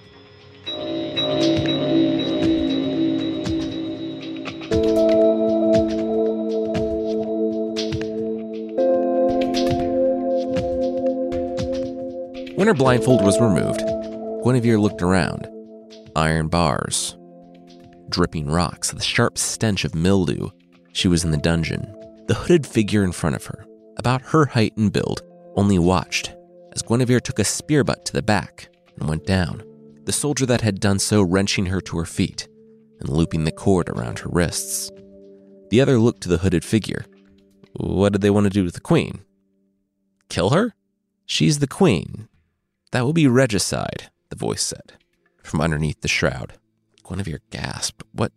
When 12.61 12.67
her 12.67 12.75
blindfold 12.75 13.23
was 13.23 13.41
removed, 13.41 13.79
Guinevere 14.43 14.79
looked 14.79 15.01
around. 15.01 15.49
Iron 16.15 16.47
bars, 16.47 17.17
dripping 18.09 18.51
rocks, 18.51 18.91
the 18.91 19.01
sharp 19.01 19.39
stench 19.39 19.83
of 19.83 19.95
mildew. 19.95 20.49
She 20.93 21.07
was 21.07 21.23
in 21.23 21.31
the 21.31 21.37
dungeon. 21.37 21.81
The 22.27 22.35
hooded 22.35 22.67
figure 22.67 23.03
in 23.03 23.13
front 23.13 23.35
of 23.35 23.47
her, 23.47 23.65
about 23.97 24.21
her 24.21 24.45
height 24.45 24.77
and 24.77 24.93
build, 24.93 25.23
only 25.55 25.79
watched 25.79 26.35
as 26.73 26.83
Guinevere 26.83 27.19
took 27.19 27.39
a 27.39 27.43
spear 27.43 27.83
butt 27.83 28.05
to 28.05 28.13
the 28.13 28.21
back 28.21 28.69
and 28.99 29.09
went 29.09 29.25
down. 29.25 29.63
The 30.03 30.13
soldier 30.13 30.45
that 30.45 30.61
had 30.61 30.79
done 30.79 30.99
so 30.99 31.23
wrenching 31.23 31.65
her 31.65 31.81
to 31.81 31.97
her 31.97 32.05
feet 32.05 32.47
and 32.99 33.09
looping 33.09 33.43
the 33.43 33.51
cord 33.51 33.89
around 33.89 34.19
her 34.19 34.29
wrists. 34.31 34.91
The 35.71 35.81
other 35.81 35.97
looked 35.97 36.21
to 36.21 36.29
the 36.29 36.37
hooded 36.37 36.63
figure. 36.63 37.05
What 37.73 38.11
did 38.11 38.21
they 38.21 38.29
want 38.29 38.43
to 38.43 38.51
do 38.51 38.63
with 38.63 38.75
the 38.75 38.81
queen? 38.81 39.21
Kill 40.29 40.51
her? 40.51 40.75
She's 41.25 41.57
the 41.57 41.65
queen. 41.65 42.27
That 42.91 43.05
will 43.05 43.13
be 43.13 43.27
regicide, 43.27 44.09
the 44.29 44.35
voice 44.35 44.61
said, 44.61 44.93
from 45.43 45.61
underneath 45.61 46.01
the 46.01 46.07
shroud. 46.07 46.53
Guinevere 47.07 47.41
gasped. 47.49 48.03
What? 48.11 48.31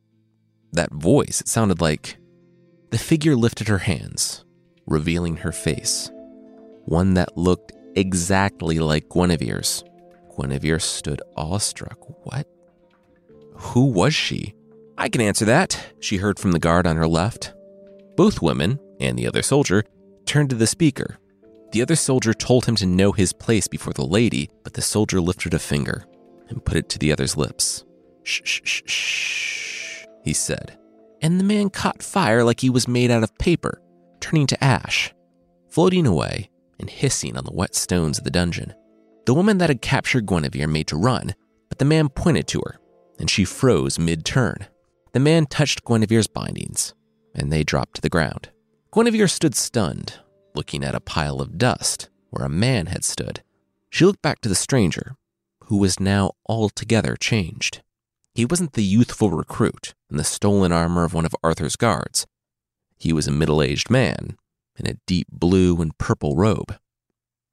That 0.73 0.92
voice, 0.92 1.40
it 1.40 1.49
sounded 1.49 1.80
like. 1.80 2.16
The 2.90 2.99
figure 2.99 3.37
lifted 3.37 3.68
her 3.68 3.78
hands, 3.78 4.44
revealing 4.87 5.38
her 5.38 5.52
face, 5.52 6.11
one 6.84 7.14
that 7.14 7.37
looked 7.37 7.73
exactly 7.96 8.78
like 8.78 9.08
Guinevere's. 9.08 9.84
Guinevere 10.37 10.80
stood 10.80 11.23
awestruck. 11.37 11.99
What? 12.25 12.49
Who 13.54 13.87
was 13.87 14.14
she? 14.14 14.54
I 14.99 15.08
can 15.08 15.20
answer 15.20 15.44
that, 15.44 15.94
she 16.00 16.18
heard 16.18 16.38
from 16.38 16.52
the 16.52 16.58
guard 16.58 16.87
on 16.87 16.96
her 16.96 17.08
left. 17.08 17.52
Both 18.16 18.42
women, 18.42 18.78
and 19.00 19.18
the 19.18 19.26
other 19.26 19.42
soldier, 19.42 19.84
turned 20.26 20.50
to 20.50 20.56
the 20.56 20.66
speaker. 20.66 21.18
The 21.75 21.83
other 21.83 21.97
soldier 21.97 22.33
told 22.33 22.66
him 22.66 22.76
to 22.76 22.87
know 22.87 23.11
his 23.11 23.33
place 23.33 23.66
before 23.66 23.93
the 23.93 24.07
lady, 24.07 24.49
but 24.62 24.75
the 24.75 24.81
soldier 24.81 25.21
lifted 25.21 25.54
a 25.54 25.59
finger 25.59 26.04
and 26.49 26.64
put 26.64 26.76
it 26.76 26.88
to 26.90 27.00
the 27.00 27.11
other's 27.11 27.37
lips. 27.37 27.85
Shh, 28.23 28.43
shh, 28.45 28.61
shh, 28.62 28.83
shh, 28.87 30.04
he 30.23 30.33
said. 30.33 30.78
And 31.21 31.40
the 31.40 31.45
man 31.45 31.71
caught 31.71 32.00
fire 32.00 32.45
like 32.45 32.61
he 32.61 32.71
was 32.71 32.87
made 32.87 33.11
out 33.11 33.25
of 33.25 33.37
paper, 33.38 33.83
turning 34.21 34.47
to 34.47 34.62
ash, 34.62 35.12
floating 35.69 36.07
away 36.07 36.49
and 36.78 36.88
hissing 36.88 37.37
on 37.37 37.45
the 37.45 37.52
wet 37.52 37.75
stones 37.75 38.19
of 38.19 38.25
the 38.25 38.31
dungeon. 38.31 38.73
The 39.26 39.35
woman 39.35 39.59
that 39.59 39.69
had 39.69 39.83
captured 39.83 40.26
Guinevere 40.26 40.69
made 40.69 40.87
to 40.87 40.97
run, 40.97 41.35
but 41.69 41.81
the 41.81 41.85
man 41.85 42.09
pointed 42.09 42.47
to 42.49 42.61
her, 42.61 42.78
and 43.19 43.28
she 43.28 43.45
froze 43.45 43.99
mid 43.99 44.25
turn. 44.25 44.69
The 45.12 45.19
man 45.19 45.47
touched 45.47 45.85
Guinevere's 45.85 46.28
bindings, 46.28 46.95
and 47.35 47.52
they 47.52 47.64
dropped 47.64 47.97
to 47.97 48.00
the 48.00 48.09
ground. 48.09 48.50
Guinevere 48.93 49.26
stood 49.26 49.57
stunned, 49.57 50.21
looking 50.54 50.84
at 50.84 50.94
a 50.94 51.00
pile 51.00 51.40
of 51.40 51.58
dust 51.58 52.08
where 52.30 52.46
a 52.46 52.50
man 52.50 52.87
had 52.87 53.04
stood. 53.04 53.42
She 53.90 54.04
looked 54.04 54.23
back 54.23 54.40
to 54.40 54.49
the 54.49 54.54
stranger, 54.54 55.16
who 55.64 55.76
was 55.76 56.00
now 56.00 56.32
altogether 56.46 57.16
changed. 57.16 57.82
He 58.34 58.44
wasn't 58.44 58.73
the 58.73 58.82
youthful 58.82 59.30
recruit 59.30 59.94
in 60.11 60.16
the 60.16 60.25
stolen 60.25 60.73
armor 60.73 61.04
of 61.04 61.14
one 61.14 61.25
of 61.25 61.37
Arthur's 61.42 61.76
guards. 61.76 62.26
He 62.99 63.12
was 63.12 63.28
a 63.28 63.32
middle 63.32 63.62
aged 63.62 63.90
man 63.90 64.37
in 64.76 64.88
a 64.88 64.99
deep 65.06 65.28
blue 65.30 65.80
and 65.80 65.96
purple 65.99 66.34
robe. 66.37 66.76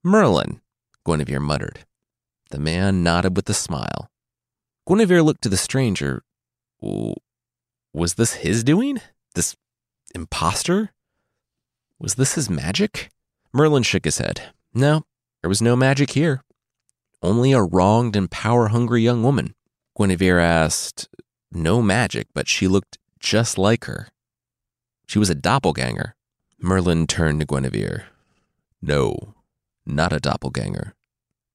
Merlin, 0.02 0.60
Guinevere 1.06 1.40
muttered. 1.40 1.84
The 2.50 2.58
man 2.58 3.02
nodded 3.02 3.36
with 3.36 3.48
a 3.48 3.54
smile. 3.54 4.10
Guinevere 4.88 5.22
looked 5.22 5.42
to 5.42 5.48
the 5.48 5.56
stranger. 5.56 6.24
Was 6.80 8.14
this 8.14 8.34
his 8.34 8.64
doing? 8.64 9.00
This 9.34 9.54
impostor? 10.14 10.90
Was 12.02 12.16
this 12.16 12.34
his 12.34 12.50
magic? 12.50 13.10
Merlin 13.52 13.84
shook 13.84 14.04
his 14.04 14.18
head. 14.18 14.52
No, 14.74 15.04
there 15.40 15.48
was 15.48 15.62
no 15.62 15.76
magic 15.76 16.10
here. 16.10 16.42
Only 17.22 17.52
a 17.52 17.62
wronged 17.62 18.16
and 18.16 18.28
power 18.28 18.68
hungry 18.68 19.02
young 19.02 19.22
woman. 19.22 19.54
Guinevere 19.96 20.40
asked, 20.40 21.08
No 21.52 21.80
magic, 21.80 22.26
but 22.34 22.48
she 22.48 22.66
looked 22.66 22.98
just 23.20 23.56
like 23.56 23.84
her. 23.84 24.08
She 25.06 25.20
was 25.20 25.30
a 25.30 25.36
doppelganger. 25.36 26.16
Merlin 26.58 27.06
turned 27.06 27.38
to 27.38 27.46
Guinevere. 27.46 28.06
No, 28.82 29.34
not 29.86 30.12
a 30.12 30.18
doppelganger. 30.18 30.94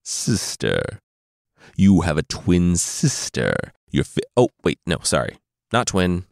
Sister. 0.01 1.01
You 1.75 2.01
have 2.01 2.17
a 2.17 2.23
twin 2.23 2.77
sister. 2.77 3.53
Your 3.91 4.05
fi- 4.05 4.21
Oh, 4.37 4.47
wait, 4.63 4.79
no, 4.85 4.99
sorry. 5.03 5.39
Not 5.73 5.87
twin. 5.87 6.23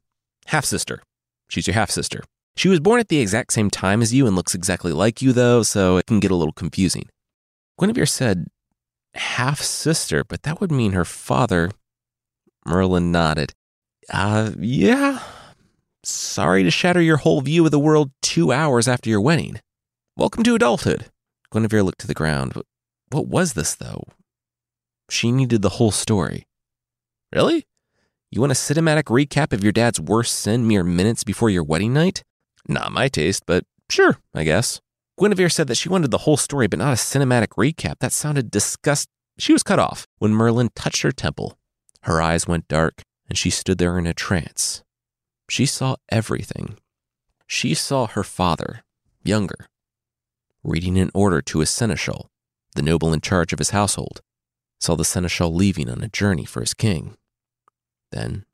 Half 0.45 0.63
sister. 0.63 1.01
She's 1.50 1.67
your 1.67 1.74
half 1.74 1.91
sister. 1.91 2.24
She 2.57 2.69
was 2.69 2.79
born 2.79 3.00
at 3.00 3.09
the 3.09 3.19
exact 3.19 3.51
same 3.51 3.69
time 3.69 4.01
as 4.01 4.13
you 4.13 4.27
and 4.27 4.35
looks 4.35 4.55
exactly 4.55 4.93
like 4.93 5.21
you, 5.21 5.33
though, 5.33 5.62
so 5.62 5.97
it 5.97 6.05
can 6.05 6.21
get 6.21 6.31
a 6.31 6.35
little 6.35 6.53
confusing. 6.53 7.09
Guinevere 7.77 8.05
said 8.05 8.47
half 9.13 9.62
sister, 9.62 10.24
but 10.24 10.43
that 10.43 10.62
would 10.62 10.71
mean 10.71 10.93
her 10.93 11.05
father. 11.05 11.71
Merlin 12.65 13.12
nodded. 13.12 13.53
Uh, 14.09 14.51
yeah. 14.57 15.19
Sorry 16.03 16.63
to 16.63 16.71
shatter 16.71 17.01
your 17.01 17.17
whole 17.17 17.41
view 17.41 17.65
of 17.65 17.71
the 17.71 17.79
world 17.79 18.12
two 18.21 18.51
hours 18.53 18.88
after 18.88 19.09
your 19.09 19.21
wedding. 19.21 19.59
Welcome 20.15 20.43
to 20.43 20.55
adulthood. 20.55 21.07
Guinevere 21.51 21.83
looked 21.83 22.00
to 22.01 22.07
the 22.07 22.13
ground. 22.13 22.53
What 23.09 23.27
was 23.27 23.53
this, 23.53 23.75
though? 23.75 24.03
She 25.09 25.31
needed 25.31 25.62
the 25.62 25.69
whole 25.69 25.91
story. 25.91 26.47
Really? 27.33 27.65
You 28.31 28.39
want 28.39 28.51
a 28.51 28.55
cinematic 28.55 29.03
recap 29.03 29.51
of 29.51 29.62
your 29.62 29.71
dad's 29.71 30.00
worst 30.00 30.39
sin 30.39 30.67
mere 30.67 30.83
minutes 30.83 31.24
before 31.24 31.50
your 31.50 31.63
wedding 31.63 31.93
night? 31.93 32.24
Not 32.67 32.91
my 32.91 33.07
taste, 33.07 33.43
but 33.45 33.65
sure, 33.89 34.17
I 34.34 34.43
guess. 34.43 34.81
Guinevere 35.19 35.50
said 35.50 35.67
that 35.67 35.77
she 35.77 35.89
wanted 35.89 36.12
the 36.12 36.19
whole 36.19 36.38
story, 36.38 36.67
but 36.67 36.79
not 36.79 36.93
a 36.93 36.98
cinematic 36.98 37.50
recap. 37.57 38.00
That 38.00 38.12
sounded 38.12 38.51
disgust. 38.51 39.07
She 39.38 39.53
was 39.53 39.63
cut 39.63 39.79
off 39.79 40.07
when 40.17 40.34
Merlin 40.34 40.69
touched 40.75 41.03
her 41.03 41.12
temple. 41.12 41.57
Her 42.01 42.22
eyes 42.22 42.48
went 42.48 42.67
dark, 42.67 43.01
and 43.29 43.38
she 43.38 43.50
stood 43.50 43.77
there 43.77 43.98
in 43.98 44.07
a 44.07 44.13
trance. 44.13 44.84
She 45.50 45.65
saw 45.65 45.95
everything. 46.10 46.77
She 47.48 47.74
saw 47.74 48.07
her 48.07 48.24
father, 48.24 48.84
younger, 49.24 49.67
reading 50.63 50.98
an 50.98 51.12
order 51.13 51.41
to 51.43 51.60
his 51.60 51.69
seneschal, 51.69 52.29
the 52.75 52.81
noble 52.81 53.13
in 53.13 53.22
charge 53.22 53.53
of 53.53 53.60
his 53.60 53.69
household, 53.69 54.22
saw 54.79 54.95
the 54.95 55.05
seneschal 55.05 55.53
leaving 55.53 55.89
on 55.89 56.01
a 56.01 56.10
journey 56.10 56.45
for 56.45 56.62
his 56.62 56.74
king. 56.74 57.15
Then 58.12 58.45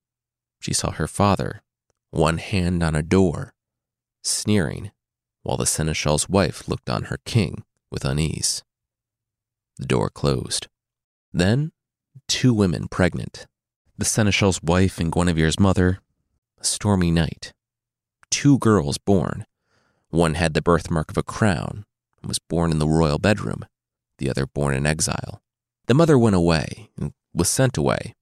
she 0.59 0.73
saw 0.73 0.91
her 0.91 1.07
father, 1.07 1.61
one 2.11 2.37
hand 2.37 2.83
on 2.83 2.95
a 2.95 3.01
door, 3.01 3.53
sneering, 4.21 4.91
while 5.43 5.57
the 5.57 5.65
seneschal's 5.65 6.29
wife 6.29 6.67
looked 6.67 6.89
on 6.89 7.03
her 7.03 7.19
king 7.25 7.63
with 7.89 8.05
unease. 8.05 8.63
The 9.77 9.85
door 9.85 10.09
closed. 10.09 10.67
Then, 11.33 11.71
two 12.27 12.53
women 12.53 12.87
pregnant 12.87 13.47
the 14.01 14.05
seneschal's 14.05 14.63
wife 14.63 14.99
and 14.99 15.11
Guinevere's 15.11 15.59
mother. 15.59 15.99
A 16.59 16.63
stormy 16.63 17.11
night. 17.11 17.53
Two 18.31 18.57
girls 18.57 18.97
born. 18.97 19.45
One 20.09 20.33
had 20.33 20.55
the 20.55 20.61
birthmark 20.61 21.11
of 21.11 21.17
a 21.17 21.23
crown 21.23 21.85
and 22.19 22.27
was 22.27 22.39
born 22.39 22.71
in 22.71 22.79
the 22.79 22.87
royal 22.87 23.19
bedroom, 23.19 23.63
the 24.17 24.27
other 24.27 24.47
born 24.47 24.73
in 24.73 24.87
exile. 24.87 25.43
The 25.85 25.93
mother 25.93 26.17
went 26.17 26.35
away 26.35 26.89
and 26.97 27.13
was 27.31 27.47
sent 27.47 27.77
away. 27.77 28.15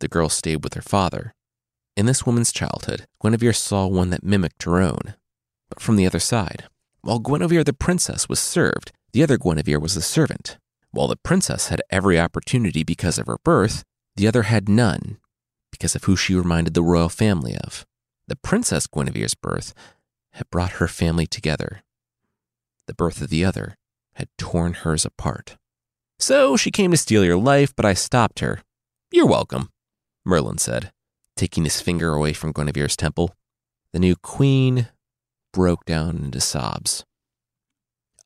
The 0.00 0.08
girl 0.08 0.28
stayed 0.28 0.64
with 0.64 0.74
her 0.74 0.82
father. 0.82 1.32
In 1.96 2.06
this 2.06 2.24
woman's 2.24 2.52
childhood, 2.52 3.06
Guinevere 3.22 3.52
saw 3.52 3.86
one 3.86 4.10
that 4.10 4.24
mimicked 4.24 4.62
her 4.62 4.80
own, 4.80 5.14
but 5.68 5.80
from 5.80 5.96
the 5.96 6.06
other 6.06 6.18
side. 6.18 6.64
While 7.02 7.18
Guinevere 7.18 7.64
the 7.64 7.72
princess 7.72 8.28
was 8.28 8.40
served, 8.40 8.92
the 9.12 9.22
other 9.22 9.36
Guinevere 9.36 9.80
was 9.80 9.94
the 9.94 10.02
servant. 10.02 10.58
While 10.90 11.08
the 11.08 11.16
princess 11.16 11.68
had 11.68 11.82
every 11.90 12.18
opportunity 12.18 12.82
because 12.82 13.18
of 13.18 13.26
her 13.26 13.38
birth, 13.44 13.84
the 14.16 14.26
other 14.26 14.44
had 14.44 14.68
none 14.68 15.18
because 15.70 15.94
of 15.94 16.04
who 16.04 16.16
she 16.16 16.34
reminded 16.34 16.74
the 16.74 16.82
royal 16.82 17.08
family 17.08 17.56
of. 17.56 17.84
The 18.28 18.36
Princess 18.36 18.86
Guinevere's 18.86 19.34
birth 19.34 19.74
had 20.32 20.48
brought 20.50 20.72
her 20.72 20.88
family 20.88 21.26
together. 21.26 21.82
The 22.86 22.94
birth 22.94 23.20
of 23.20 23.30
the 23.30 23.44
other 23.44 23.76
had 24.14 24.28
torn 24.38 24.74
hers 24.74 25.04
apart. 25.04 25.56
So 26.18 26.56
she 26.56 26.70
came 26.70 26.90
to 26.92 26.96
steal 26.96 27.24
your 27.24 27.36
life, 27.36 27.74
but 27.74 27.84
I 27.84 27.94
stopped 27.94 28.38
her. 28.40 28.62
You're 29.10 29.26
welcome, 29.26 29.70
Merlin 30.24 30.58
said, 30.58 30.92
taking 31.42 31.64
his 31.64 31.80
finger 31.80 32.12
away 32.12 32.32
from 32.32 32.52
Guinevere's 32.52 32.96
temple. 32.96 33.34
The 33.92 33.98
new 33.98 34.14
queen 34.14 34.86
broke 35.52 35.84
down 35.84 36.18
into 36.18 36.40
sobs. 36.40 37.04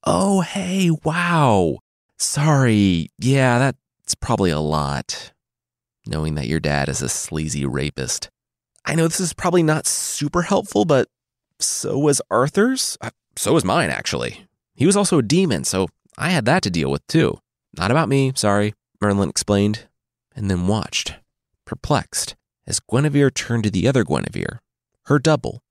Oh, 0.05 0.43
hey, 0.43 0.91
wow. 1.03 1.79
Sorry. 2.19 3.09
Yeah, 3.19 3.59
that's 3.59 4.15
probably 4.17 4.51
a 4.51 4.61
lot. 4.61 5.33
Knowing 6.07 6.35
that 6.35 6.47
your 6.47 6.61
dad 6.61 6.91
is 6.91 7.01
a 7.01 7.09
sleazy 7.09 7.65
rapist. 7.65 8.29
I 8.85 8.95
know 8.95 9.09
this 9.09 9.19
is 9.19 9.33
probably 9.33 9.63
not 9.63 9.87
super 9.87 10.43
helpful, 10.43 10.85
but 10.85 11.09
so 11.59 11.99
was 11.99 12.21
Arthur's. 12.31 12.99
Uh, 13.01 13.13
so 13.35 13.55
was 13.55 13.65
mine, 13.65 13.89
actually. 13.89 14.47
He 14.75 14.85
was 14.85 14.95
also 14.95 15.21
a 15.21 15.23
demon, 15.23 15.65
so 15.65 15.89
I 16.19 16.29
had 16.29 16.45
that 16.45 16.63
to 16.65 16.71
deal 16.71 16.91
with 16.91 17.07
too. 17.07 17.39
Not 17.79 17.91
about 17.91 18.11
me, 18.11 18.33
sorry, 18.37 18.75
Merlin 19.01 19.31
explained, 19.31 19.89
and 20.37 20.51
then 20.51 20.67
watched, 20.67 21.15
perplexed, 21.65 22.37
as 22.67 22.81
Guinevere 22.81 23.31
turned 23.31 23.65
to 23.65 23.71
the 23.71 23.87
other 23.89 24.05
Guinevere, 24.05 24.61
her 25.07 25.19
double, 25.19 25.63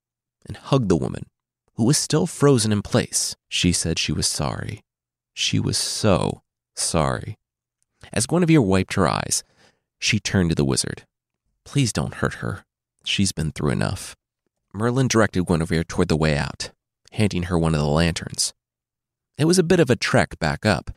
and 0.46 0.56
hugged 0.56 0.88
the 0.88 0.96
woman, 0.96 1.26
who 1.74 1.84
was 1.84 1.98
still 1.98 2.26
frozen 2.26 2.72
in 2.72 2.82
place. 2.82 3.36
She 3.48 3.72
said 3.72 3.98
she 3.98 4.12
was 4.12 4.26
sorry. 4.26 4.82
She 5.34 5.60
was 5.60 5.76
so 5.76 6.42
sorry. 6.74 7.36
As 8.12 8.26
Guinevere 8.26 8.62
wiped 8.62 8.94
her 8.94 9.08
eyes, 9.08 9.42
she 9.98 10.20
turned 10.20 10.50
to 10.50 10.54
the 10.54 10.64
wizard. 10.64 11.04
Please 11.64 11.92
don't 11.92 12.14
hurt 12.14 12.34
her. 12.34 12.64
She's 13.04 13.32
been 13.32 13.52
through 13.52 13.70
enough. 13.70 14.16
Merlin 14.72 15.08
directed 15.08 15.46
Guinevere 15.46 15.84
toward 15.84 16.08
the 16.08 16.16
way 16.16 16.36
out, 16.36 16.70
handing 17.12 17.44
her 17.44 17.58
one 17.58 17.74
of 17.74 17.80
the 17.80 17.86
lanterns. 17.86 18.52
It 19.38 19.44
was 19.44 19.58
a 19.58 19.62
bit 19.62 19.80
of 19.80 19.90
a 19.90 19.96
trek 19.96 20.38
back 20.38 20.64
up, 20.64 20.90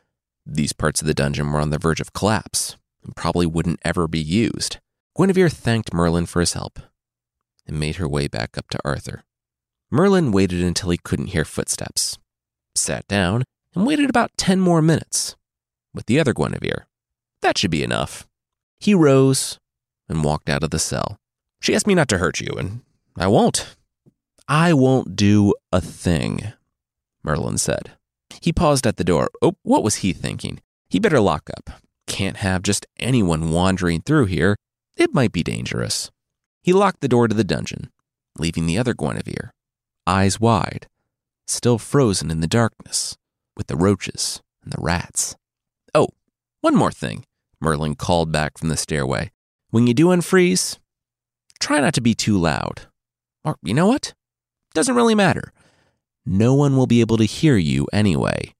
these 0.46 0.72
parts 0.72 1.00
of 1.00 1.06
the 1.06 1.14
dungeon 1.14 1.52
were 1.52 1.60
on 1.60 1.70
the 1.70 1.78
verge 1.78 2.00
of 2.00 2.12
collapse 2.12 2.76
and 3.04 3.14
probably 3.14 3.46
wouldn't 3.46 3.80
ever 3.84 4.08
be 4.08 4.20
used. 4.20 4.78
Guinevere 5.16 5.48
thanked 5.48 5.92
Merlin 5.92 6.26
for 6.26 6.40
his 6.40 6.52
help 6.52 6.78
and 7.66 7.78
made 7.78 7.96
her 7.96 8.08
way 8.08 8.28
back 8.28 8.56
up 8.56 8.68
to 8.70 8.78
Arthur. 8.84 9.24
Merlin 9.90 10.32
waited 10.32 10.62
until 10.62 10.90
he 10.90 10.98
couldn't 10.98 11.28
hear 11.28 11.44
footsteps, 11.44 12.18
sat 12.74 13.06
down, 13.08 13.44
and 13.74 13.86
waited 13.86 14.08
about 14.08 14.30
10 14.36 14.60
more 14.60 14.80
minutes 14.80 15.36
with 15.92 16.06
the 16.06 16.20
other 16.20 16.32
Guinevere. 16.32 16.86
That 17.42 17.58
should 17.58 17.70
be 17.70 17.82
enough. 17.82 18.26
He 18.78 18.94
rose 18.94 19.58
and 20.08 20.24
walked 20.24 20.48
out 20.48 20.62
of 20.62 20.70
the 20.70 20.78
cell. 20.78 21.18
She 21.60 21.74
asked 21.74 21.86
me 21.86 21.94
not 21.94 22.08
to 22.08 22.18
hurt 22.18 22.40
you, 22.40 22.52
and 22.56 22.82
I 23.16 23.26
won't. 23.26 23.76
I 24.48 24.72
won't 24.72 25.16
do 25.16 25.54
a 25.72 25.80
thing, 25.80 26.52
Merlin 27.22 27.58
said. 27.58 27.92
He 28.40 28.52
paused 28.52 28.86
at 28.86 28.96
the 28.96 29.04
door. 29.04 29.28
Oh, 29.42 29.54
what 29.62 29.82
was 29.82 29.96
he 29.96 30.12
thinking? 30.12 30.60
He 30.88 30.98
better 30.98 31.20
lock 31.20 31.50
up. 31.56 31.80
Can't 32.06 32.38
have 32.38 32.62
just 32.62 32.86
anyone 32.98 33.50
wandering 33.50 34.00
through 34.00 34.26
here. 34.26 34.56
It 35.00 35.14
might 35.14 35.32
be 35.32 35.42
dangerous. 35.42 36.10
He 36.62 36.74
locked 36.74 37.00
the 37.00 37.08
door 37.08 37.26
to 37.26 37.34
the 37.34 37.42
dungeon, 37.42 37.90
leaving 38.38 38.66
the 38.66 38.76
other 38.76 38.94
Guinevere, 38.94 39.50
eyes 40.06 40.38
wide, 40.38 40.88
still 41.48 41.78
frozen 41.78 42.30
in 42.30 42.40
the 42.40 42.46
darkness, 42.46 43.16
with 43.56 43.68
the 43.68 43.76
roaches 43.76 44.42
and 44.62 44.72
the 44.72 44.80
rats. 44.80 45.36
Oh, 45.94 46.10
one 46.60 46.76
more 46.76 46.92
thing, 46.92 47.24
Merlin 47.62 47.94
called 47.94 48.30
back 48.30 48.58
from 48.58 48.68
the 48.68 48.76
stairway. 48.76 49.30
When 49.70 49.86
you 49.86 49.94
do 49.94 50.08
unfreeze, 50.08 50.78
try 51.58 51.80
not 51.80 51.94
to 51.94 52.02
be 52.02 52.14
too 52.14 52.36
loud. 52.36 52.82
Or, 53.42 53.56
you 53.62 53.72
know 53.72 53.86
what? 53.86 54.12
Doesn't 54.74 54.94
really 54.94 55.14
matter 55.14 55.50
no 56.26 56.54
one 56.54 56.76
will 56.76 56.86
be 56.86 57.00
able 57.00 57.16
to 57.16 57.24
hear 57.24 57.56
you 57.56 57.86
anyway. 57.92 58.54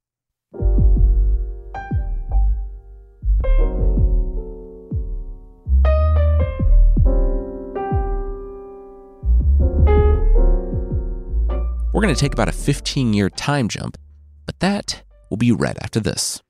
We're 12.00 12.06
going 12.06 12.16
to 12.16 12.20
take 12.22 12.32
about 12.32 12.48
a 12.48 12.52
15 12.52 13.12
year 13.12 13.28
time 13.28 13.68
jump, 13.68 13.98
but 14.46 14.58
that 14.60 15.02
will 15.28 15.36
be 15.36 15.52
right 15.52 15.76
after 15.82 16.00
this. 16.00 16.40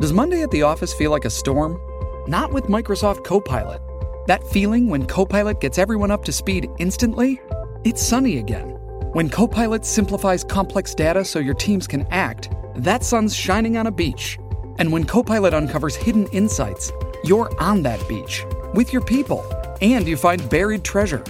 Does 0.00 0.14
Monday 0.14 0.40
at 0.40 0.50
the 0.50 0.62
office 0.62 0.94
feel 0.94 1.10
like 1.10 1.26
a 1.26 1.28
storm? 1.28 1.78
Not 2.26 2.50
with 2.50 2.64
Microsoft 2.64 3.24
Copilot. 3.24 3.82
That 4.26 4.42
feeling 4.44 4.88
when 4.88 5.04
Copilot 5.04 5.60
gets 5.60 5.76
everyone 5.76 6.10
up 6.10 6.24
to 6.24 6.32
speed 6.32 6.66
instantly? 6.78 7.42
It's 7.84 8.00
sunny 8.00 8.38
again. 8.38 8.70
When 9.12 9.28
Copilot 9.28 9.84
simplifies 9.84 10.44
complex 10.44 10.94
data 10.94 11.22
so 11.22 11.38
your 11.38 11.52
teams 11.52 11.86
can 11.86 12.06
act, 12.10 12.48
that 12.76 13.04
sun's 13.04 13.36
shining 13.36 13.76
on 13.76 13.86
a 13.86 13.92
beach. 13.92 14.38
And 14.78 14.90
when 14.90 15.04
Copilot 15.04 15.52
uncovers 15.52 15.94
hidden 15.94 16.26
insights, 16.28 16.90
you're 17.22 17.50
on 17.60 17.82
that 17.82 18.08
beach 18.08 18.46
with 18.72 18.94
your 18.94 19.02
people 19.02 19.44
and 19.82 20.08
you 20.08 20.16
find 20.16 20.48
buried 20.48 20.84
treasure. 20.84 21.22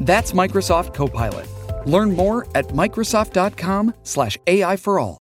That's 0.00 0.32
Microsoft 0.32 0.94
Copilot. 0.94 1.48
Learn 1.86 2.16
more 2.16 2.46
at 2.54 2.68
Microsoft.com/slash 2.68 4.38
AI 4.46 4.76
for 4.76 4.98
all. 4.98 5.18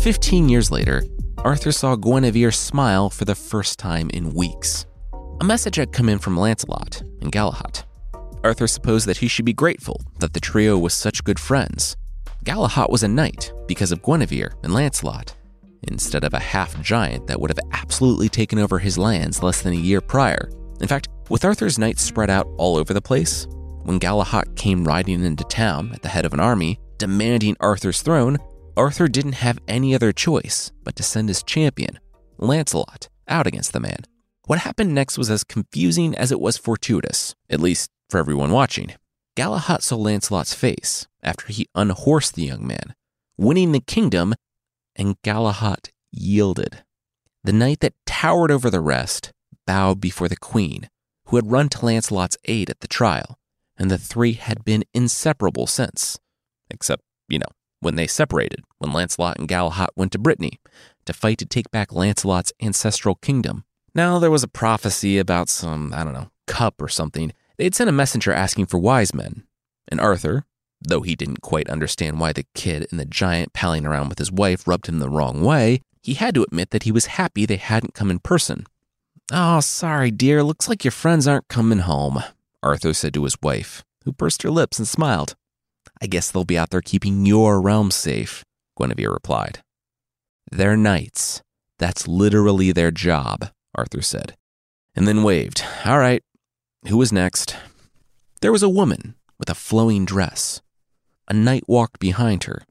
15 0.00 0.48
years 0.48 0.70
later, 0.70 1.04
Arthur 1.44 1.72
saw 1.72 1.94
Guinevere 1.94 2.50
smile 2.52 3.10
for 3.10 3.26
the 3.26 3.34
first 3.34 3.78
time 3.78 4.08
in 4.10 4.32
weeks. 4.32 4.86
A 5.40 5.44
message 5.44 5.76
had 5.76 5.92
come 5.92 6.08
in 6.08 6.18
from 6.18 6.38
Lancelot 6.38 7.02
and 7.20 7.30
Galahad. 7.30 7.84
Arthur 8.42 8.66
supposed 8.66 9.06
that 9.06 9.18
he 9.18 9.28
should 9.28 9.44
be 9.44 9.52
grateful 9.52 10.00
that 10.18 10.32
the 10.32 10.40
trio 10.40 10.78
was 10.78 10.94
such 10.94 11.22
good 11.22 11.38
friends. 11.38 11.96
Galahad 12.42 12.88
was 12.90 13.02
a 13.02 13.08
knight 13.08 13.52
because 13.68 13.92
of 13.92 14.02
Guinevere 14.02 14.54
and 14.62 14.72
Lancelot, 14.72 15.36
instead 15.88 16.24
of 16.24 16.32
a 16.32 16.38
half 16.38 16.80
giant 16.80 17.26
that 17.26 17.38
would 17.38 17.50
have 17.50 17.60
absolutely 17.72 18.30
taken 18.30 18.58
over 18.58 18.78
his 18.78 18.96
lands 18.96 19.42
less 19.42 19.60
than 19.60 19.74
a 19.74 19.76
year 19.76 20.00
prior. 20.00 20.50
In 20.80 20.88
fact, 20.88 21.08
with 21.28 21.44
Arthur's 21.44 21.78
knights 21.78 22.02
spread 22.02 22.30
out 22.30 22.48
all 22.56 22.76
over 22.76 22.94
the 22.94 23.02
place, 23.02 23.46
when 23.82 23.98
Galahad 23.98 24.56
came 24.56 24.84
riding 24.84 25.22
into 25.22 25.44
town 25.44 25.92
at 25.92 26.02
the 26.02 26.08
head 26.08 26.24
of 26.24 26.32
an 26.32 26.40
army, 26.40 26.80
demanding 26.96 27.56
Arthur's 27.60 28.00
throne, 28.00 28.38
Arthur 28.76 29.06
didn't 29.06 29.32
have 29.32 29.58
any 29.68 29.94
other 29.94 30.12
choice 30.12 30.72
but 30.82 30.96
to 30.96 31.02
send 31.02 31.28
his 31.28 31.42
champion, 31.42 31.98
Lancelot, 32.38 33.08
out 33.28 33.46
against 33.46 33.74
the 33.74 33.80
man. 33.80 34.04
What 34.46 34.60
happened 34.60 34.94
next 34.94 35.18
was 35.18 35.30
as 35.30 35.44
confusing 35.44 36.14
as 36.14 36.32
it 36.32 36.40
was 36.40 36.56
fortuitous, 36.56 37.34
at 37.50 37.60
least 37.60 37.90
for 38.08 38.18
everyone 38.18 38.50
watching. 38.50 38.94
Galahad 39.40 39.82
saw 39.82 39.96
Lancelot's 39.96 40.52
face 40.52 41.08
after 41.22 41.46
he 41.46 41.66
unhorsed 41.74 42.34
the 42.34 42.42
young 42.42 42.66
man, 42.66 42.94
winning 43.38 43.72
the 43.72 43.80
kingdom, 43.80 44.34
and 44.94 45.16
Galahad 45.22 45.88
yielded. 46.12 46.84
The 47.42 47.54
knight 47.54 47.80
that 47.80 47.94
towered 48.04 48.50
over 48.50 48.68
the 48.68 48.82
rest 48.82 49.32
bowed 49.66 49.98
before 49.98 50.28
the 50.28 50.36
queen, 50.36 50.90
who 51.24 51.36
had 51.36 51.50
run 51.50 51.70
to 51.70 51.86
Lancelot's 51.86 52.36
aid 52.44 52.68
at 52.68 52.80
the 52.80 52.86
trial, 52.86 53.38
and 53.78 53.90
the 53.90 53.96
three 53.96 54.34
had 54.34 54.62
been 54.62 54.84
inseparable 54.92 55.66
since. 55.66 56.20
Except, 56.70 57.02
you 57.26 57.38
know, 57.38 57.52
when 57.80 57.96
they 57.96 58.06
separated, 58.06 58.62
when 58.76 58.92
Lancelot 58.92 59.38
and 59.38 59.48
Galahad 59.48 59.88
went 59.96 60.12
to 60.12 60.18
Brittany 60.18 60.60
to 61.06 61.14
fight 61.14 61.38
to 61.38 61.46
take 61.46 61.70
back 61.70 61.94
Lancelot's 61.94 62.52
ancestral 62.60 63.14
kingdom. 63.14 63.64
Now, 63.94 64.18
there 64.18 64.30
was 64.30 64.42
a 64.42 64.48
prophecy 64.48 65.16
about 65.16 65.48
some, 65.48 65.94
I 65.94 66.04
don't 66.04 66.12
know, 66.12 66.28
cup 66.46 66.82
or 66.82 66.88
something. 66.88 67.32
They'd 67.60 67.74
sent 67.74 67.90
a 67.90 67.92
messenger 67.92 68.32
asking 68.32 68.66
for 68.66 68.78
wise 68.78 69.12
men. 69.12 69.42
And 69.86 70.00
Arthur, 70.00 70.46
though 70.80 71.02
he 71.02 71.14
didn't 71.14 71.42
quite 71.42 71.68
understand 71.68 72.18
why 72.18 72.32
the 72.32 72.46
kid 72.54 72.86
and 72.90 72.98
the 72.98 73.04
giant 73.04 73.52
palling 73.52 73.84
around 73.84 74.08
with 74.08 74.18
his 74.18 74.32
wife 74.32 74.66
rubbed 74.66 74.86
him 74.86 74.98
the 74.98 75.10
wrong 75.10 75.42
way, 75.42 75.82
he 76.02 76.14
had 76.14 76.34
to 76.36 76.42
admit 76.42 76.70
that 76.70 76.84
he 76.84 76.90
was 76.90 77.20
happy 77.20 77.44
they 77.44 77.56
hadn't 77.56 77.92
come 77.92 78.10
in 78.10 78.18
person. 78.18 78.64
Oh, 79.30 79.60
sorry, 79.60 80.10
dear. 80.10 80.42
Looks 80.42 80.70
like 80.70 80.84
your 80.86 80.90
friends 80.90 81.28
aren't 81.28 81.48
coming 81.48 81.80
home, 81.80 82.22
Arthur 82.62 82.94
said 82.94 83.12
to 83.12 83.24
his 83.24 83.36
wife, 83.42 83.84
who 84.06 84.12
pursed 84.14 84.42
her 84.42 84.50
lips 84.50 84.78
and 84.78 84.88
smiled. 84.88 85.36
I 86.00 86.06
guess 86.06 86.30
they'll 86.30 86.46
be 86.46 86.56
out 86.56 86.70
there 86.70 86.80
keeping 86.80 87.26
your 87.26 87.60
realm 87.60 87.90
safe, 87.90 88.42
Guinevere 88.78 89.12
replied. 89.12 89.58
They're 90.50 90.78
knights. 90.78 91.42
That's 91.78 92.08
literally 92.08 92.72
their 92.72 92.90
job, 92.90 93.50
Arthur 93.74 94.00
said, 94.00 94.34
and 94.96 95.06
then 95.06 95.22
waved. 95.22 95.62
All 95.84 95.98
right, 95.98 96.22
who 96.88 96.96
was 96.96 97.12
next? 97.12 97.56
There 98.40 98.52
was 98.52 98.62
a 98.62 98.68
woman 98.68 99.14
with 99.38 99.50
a 99.50 99.54
flowing 99.54 100.04
dress. 100.04 100.60
A 101.28 101.34
knight 101.34 101.64
walked 101.66 101.98
behind 101.98 102.44
her. 102.44 102.62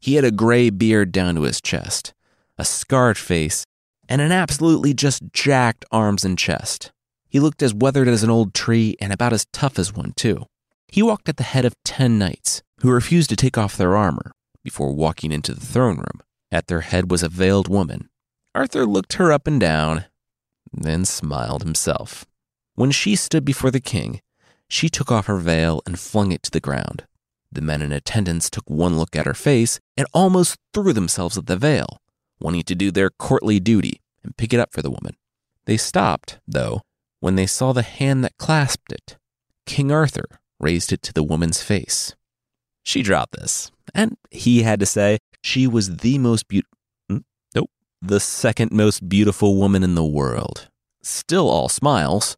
He 0.00 0.14
had 0.14 0.24
a 0.24 0.30
gray 0.30 0.70
beard 0.70 1.12
down 1.12 1.34
to 1.36 1.42
his 1.42 1.60
chest, 1.60 2.12
a 2.58 2.64
scarred 2.64 3.18
face, 3.18 3.64
and 4.08 4.20
an 4.20 4.32
absolutely 4.32 4.94
just 4.94 5.22
jacked 5.32 5.84
arms 5.90 6.24
and 6.24 6.38
chest. 6.38 6.92
He 7.28 7.40
looked 7.40 7.62
as 7.62 7.74
weathered 7.74 8.08
as 8.08 8.22
an 8.22 8.30
old 8.30 8.54
tree 8.54 8.96
and 9.00 9.12
about 9.12 9.32
as 9.32 9.46
tough 9.52 9.78
as 9.78 9.92
one, 9.92 10.12
too. 10.14 10.46
He 10.88 11.02
walked 11.02 11.28
at 11.28 11.36
the 11.36 11.42
head 11.42 11.64
of 11.64 11.74
ten 11.84 12.18
knights, 12.18 12.62
who 12.80 12.90
refused 12.90 13.30
to 13.30 13.36
take 13.36 13.58
off 13.58 13.76
their 13.76 13.96
armor 13.96 14.32
before 14.62 14.94
walking 14.94 15.32
into 15.32 15.54
the 15.54 15.64
throne 15.64 15.96
room. 15.96 16.20
At 16.52 16.68
their 16.68 16.82
head 16.82 17.10
was 17.10 17.22
a 17.22 17.28
veiled 17.28 17.68
woman, 17.68 18.08
Arthur 18.54 18.86
looked 18.86 19.14
her 19.14 19.32
up 19.32 19.48
and 19.48 19.60
down, 19.60 20.04
then 20.72 21.04
smiled 21.04 21.64
himself. 21.64 22.24
When 22.74 22.90
she 22.90 23.14
stood 23.14 23.44
before 23.44 23.70
the 23.70 23.80
king, 23.80 24.20
she 24.68 24.88
took 24.88 25.12
off 25.12 25.26
her 25.26 25.38
veil 25.38 25.80
and 25.86 25.98
flung 25.98 26.32
it 26.32 26.42
to 26.44 26.50
the 26.50 26.60
ground. 26.60 27.06
The 27.52 27.60
men 27.60 27.82
in 27.82 27.92
attendance 27.92 28.50
took 28.50 28.68
one 28.68 28.98
look 28.98 29.14
at 29.14 29.26
her 29.26 29.34
face 29.34 29.78
and 29.96 30.08
almost 30.12 30.56
threw 30.72 30.92
themselves 30.92 31.38
at 31.38 31.46
the 31.46 31.56
veil, 31.56 32.00
wanting 32.40 32.64
to 32.64 32.74
do 32.74 32.90
their 32.90 33.10
courtly 33.10 33.60
duty 33.60 34.00
and 34.24 34.36
pick 34.36 34.52
it 34.52 34.58
up 34.58 34.72
for 34.72 34.82
the 34.82 34.90
woman. 34.90 35.16
They 35.66 35.76
stopped, 35.76 36.40
though, 36.48 36.82
when 37.20 37.36
they 37.36 37.46
saw 37.46 37.72
the 37.72 37.82
hand 37.82 38.24
that 38.24 38.36
clasped 38.38 38.92
it. 38.92 39.16
King 39.66 39.92
Arthur 39.92 40.26
raised 40.58 40.92
it 40.92 41.02
to 41.02 41.12
the 41.12 41.22
woman's 41.22 41.62
face. 41.62 42.14
She 42.82 43.02
dropped 43.02 43.36
this, 43.36 43.70
and 43.94 44.16
he 44.30 44.62
had 44.62 44.80
to 44.80 44.86
say 44.86 45.18
she 45.42 45.66
was 45.66 45.98
the 45.98 46.18
most 46.18 46.48
beautiful, 46.48 46.76
hmm? 47.08 47.18
nope, 47.54 47.70
the 48.02 48.20
second 48.20 48.72
most 48.72 49.08
beautiful 49.08 49.56
woman 49.56 49.82
in 49.84 49.94
the 49.94 50.04
world. 50.04 50.68
Still 51.02 51.48
all 51.48 51.68
smiles, 51.68 52.36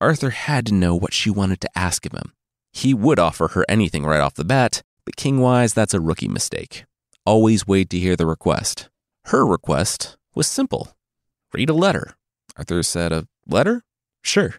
Arthur 0.00 0.30
had 0.30 0.66
to 0.66 0.74
know 0.74 0.94
what 0.94 1.14
she 1.14 1.30
wanted 1.30 1.60
to 1.62 1.78
ask 1.78 2.04
of 2.04 2.12
him. 2.12 2.32
He 2.72 2.92
would 2.92 3.18
offer 3.18 3.48
her 3.48 3.64
anything 3.68 4.04
right 4.04 4.20
off 4.20 4.34
the 4.34 4.44
bat, 4.44 4.82
but 5.06 5.16
king 5.16 5.40
wise, 5.40 5.72
that's 5.72 5.94
a 5.94 6.00
rookie 6.00 6.28
mistake. 6.28 6.84
Always 7.24 7.66
wait 7.66 7.88
to 7.90 7.98
hear 7.98 8.14
the 8.14 8.26
request. 8.26 8.90
Her 9.26 9.46
request 9.46 10.16
was 10.34 10.46
simple 10.46 10.92
read 11.54 11.70
a 11.70 11.74
letter. 11.74 12.16
Arthur 12.56 12.82
said, 12.82 13.12
A 13.12 13.26
letter? 13.46 13.82
Sure. 14.22 14.56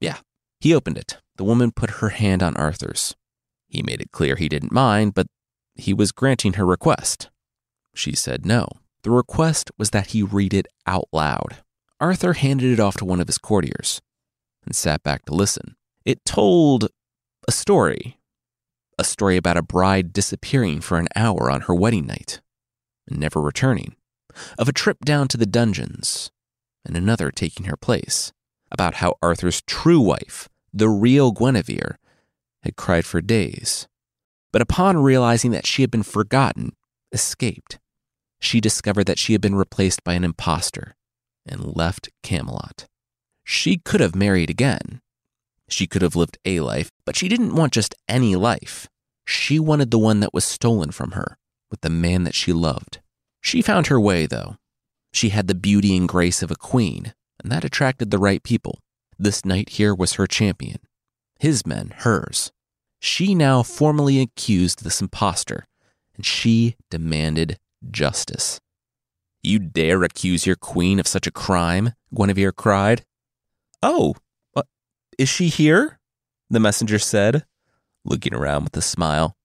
Yeah. 0.00 0.18
He 0.60 0.72
opened 0.72 0.98
it. 0.98 1.18
The 1.36 1.44
woman 1.44 1.72
put 1.72 1.98
her 1.98 2.10
hand 2.10 2.42
on 2.42 2.56
Arthur's. 2.56 3.16
He 3.68 3.82
made 3.82 4.00
it 4.00 4.12
clear 4.12 4.36
he 4.36 4.48
didn't 4.48 4.70
mind, 4.70 5.14
but 5.14 5.26
he 5.74 5.92
was 5.92 6.12
granting 6.12 6.52
her 6.52 6.64
request. 6.64 7.30
She 7.94 8.14
said 8.14 8.46
no. 8.46 8.68
The 9.02 9.10
request 9.10 9.72
was 9.76 9.90
that 9.90 10.08
he 10.08 10.22
read 10.22 10.54
it 10.54 10.66
out 10.86 11.08
loud. 11.12 11.56
Arthur 11.98 12.34
handed 12.34 12.72
it 12.72 12.80
off 12.80 12.96
to 12.98 13.04
one 13.04 13.20
of 13.20 13.26
his 13.26 13.38
courtiers 13.38 14.00
and 14.66 14.76
sat 14.76 15.02
back 15.02 15.24
to 15.24 15.34
listen. 15.34 15.76
It 16.04 16.24
told 16.24 16.88
a 17.48 17.52
story. 17.52 18.18
A 18.98 19.04
story 19.04 19.36
about 19.36 19.56
a 19.56 19.62
bride 19.62 20.12
disappearing 20.12 20.80
for 20.80 20.98
an 20.98 21.08
hour 21.14 21.50
on 21.50 21.62
her 21.62 21.74
wedding 21.74 22.06
night 22.06 22.40
and 23.08 23.18
never 23.18 23.40
returning. 23.40 23.96
Of 24.58 24.68
a 24.68 24.72
trip 24.72 25.04
down 25.04 25.28
to 25.28 25.36
the 25.36 25.46
dungeons 25.46 26.30
and 26.84 26.96
another 26.96 27.30
taking 27.30 27.66
her 27.66 27.76
place. 27.76 28.32
About 28.70 28.94
how 28.94 29.14
Arthur's 29.22 29.62
true 29.62 30.00
wife, 30.00 30.48
the 30.74 30.88
real 30.88 31.30
Guinevere, 31.30 31.98
had 32.62 32.76
cried 32.76 33.06
for 33.06 33.20
days. 33.20 33.86
But 34.52 34.62
upon 34.62 34.98
realizing 34.98 35.52
that 35.52 35.66
she 35.66 35.82
had 35.82 35.90
been 35.90 36.02
forgotten, 36.02 36.74
escaped. 37.12 37.78
She 38.40 38.60
discovered 38.60 39.04
that 39.04 39.18
she 39.18 39.32
had 39.32 39.40
been 39.40 39.54
replaced 39.54 40.02
by 40.04 40.14
an 40.14 40.24
impostor 40.24 40.96
and 41.46 41.76
left 41.76 42.08
Camelot. 42.22 42.86
She 43.48 43.78
could 43.78 44.00
have 44.00 44.16
married 44.16 44.50
again. 44.50 45.00
She 45.68 45.86
could 45.86 46.02
have 46.02 46.16
lived 46.16 46.36
a 46.44 46.58
life, 46.58 46.90
but 47.04 47.14
she 47.14 47.28
didn't 47.28 47.54
want 47.54 47.72
just 47.72 47.94
any 48.08 48.34
life. 48.34 48.88
She 49.24 49.60
wanted 49.60 49.92
the 49.92 50.00
one 50.00 50.18
that 50.18 50.34
was 50.34 50.44
stolen 50.44 50.90
from 50.90 51.12
her, 51.12 51.38
with 51.70 51.80
the 51.80 51.88
man 51.88 52.24
that 52.24 52.34
she 52.34 52.52
loved. 52.52 52.98
She 53.40 53.62
found 53.62 53.86
her 53.86 54.00
way, 54.00 54.26
though. 54.26 54.56
She 55.12 55.28
had 55.28 55.46
the 55.46 55.54
beauty 55.54 55.96
and 55.96 56.08
grace 56.08 56.42
of 56.42 56.50
a 56.50 56.56
queen, 56.56 57.14
and 57.40 57.52
that 57.52 57.64
attracted 57.64 58.10
the 58.10 58.18
right 58.18 58.42
people. 58.42 58.80
This 59.16 59.44
knight 59.44 59.70
here 59.70 59.94
was 59.94 60.14
her 60.14 60.26
champion, 60.26 60.80
his 61.38 61.64
men 61.64 61.94
hers. 61.98 62.50
She 62.98 63.32
now 63.32 63.62
formally 63.62 64.20
accused 64.20 64.82
this 64.82 65.00
impostor, 65.00 65.68
and 66.16 66.26
she 66.26 66.74
demanded 66.90 67.60
justice. 67.88 68.60
You 69.40 69.60
dare 69.60 70.02
accuse 70.02 70.46
your 70.46 70.56
queen 70.56 70.98
of 70.98 71.06
such 71.06 71.28
a 71.28 71.32
crime? 71.32 71.92
Guinevere 72.12 72.50
cried. 72.50 73.04
Oh, 73.88 74.16
uh, 74.56 74.62
is 75.16 75.28
she 75.28 75.46
here? 75.46 76.00
The 76.50 76.58
messenger 76.58 76.98
said, 76.98 77.46
looking 78.04 78.34
around 78.34 78.64
with 78.64 78.76
a 78.76 78.82
smile. 78.82 79.36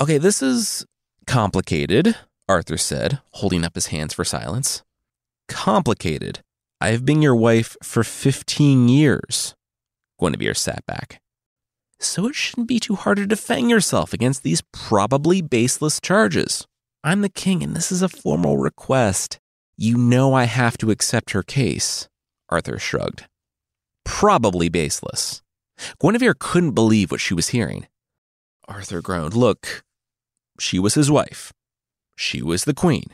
Okay, 0.00 0.16
this 0.16 0.40
is 0.40 0.86
complicated, 1.26 2.16
Arthur 2.48 2.78
said, 2.78 3.20
holding 3.32 3.62
up 3.62 3.74
his 3.74 3.88
hands 3.88 4.14
for 4.14 4.24
silence. 4.24 4.82
Complicated. 5.46 6.40
I 6.80 6.88
have 6.92 7.04
been 7.04 7.20
your 7.20 7.36
wife 7.36 7.76
for 7.82 8.02
15 8.02 8.88
years. 8.88 9.54
Guinevere 10.18 10.54
sat 10.54 10.86
back. 10.86 11.20
So 11.98 12.28
it 12.28 12.34
shouldn't 12.34 12.66
be 12.66 12.80
too 12.80 12.94
hard 12.94 13.18
to 13.18 13.26
defend 13.26 13.68
yourself 13.68 14.14
against 14.14 14.42
these 14.42 14.62
probably 14.72 15.42
baseless 15.42 16.00
charges. 16.00 16.66
I'm 17.04 17.20
the 17.20 17.28
king 17.28 17.62
and 17.62 17.76
this 17.76 17.92
is 17.92 18.00
a 18.00 18.08
formal 18.08 18.56
request. 18.56 19.38
You 19.76 19.98
know 19.98 20.32
I 20.32 20.44
have 20.44 20.78
to 20.78 20.90
accept 20.90 21.32
her 21.32 21.42
case. 21.42 22.08
Arthur 22.48 22.78
shrugged 22.78 23.26
probably 24.04 24.68
baseless. 24.68 25.42
Guinevere 26.00 26.34
couldn't 26.38 26.72
believe 26.72 27.10
what 27.10 27.20
she 27.20 27.34
was 27.34 27.48
hearing. 27.48 27.86
Arthur 28.68 29.00
groaned. 29.00 29.34
Look, 29.34 29.84
she 30.58 30.78
was 30.78 30.94
his 30.94 31.10
wife. 31.10 31.52
She 32.16 32.42
was 32.42 32.64
the 32.64 32.74
queen. 32.74 33.04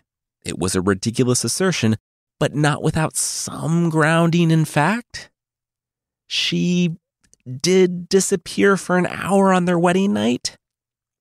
It 0.45 0.59
was 0.59 0.75
a 0.75 0.81
ridiculous 0.81 1.45
assertion, 1.45 1.97
but 2.39 2.55
not 2.55 2.83
without 2.83 3.17
some 3.17 3.89
grounding 3.89 4.51
in 4.51 4.65
fact. 4.65 5.31
She 6.29 6.97
did 7.47 8.09
disappear 8.09 8.77
for 8.77 8.99
an 8.99 9.07
hour 9.07 9.53
on 9.53 9.65
their 9.65 9.79
wedding 9.79 10.13
night. 10.13 10.57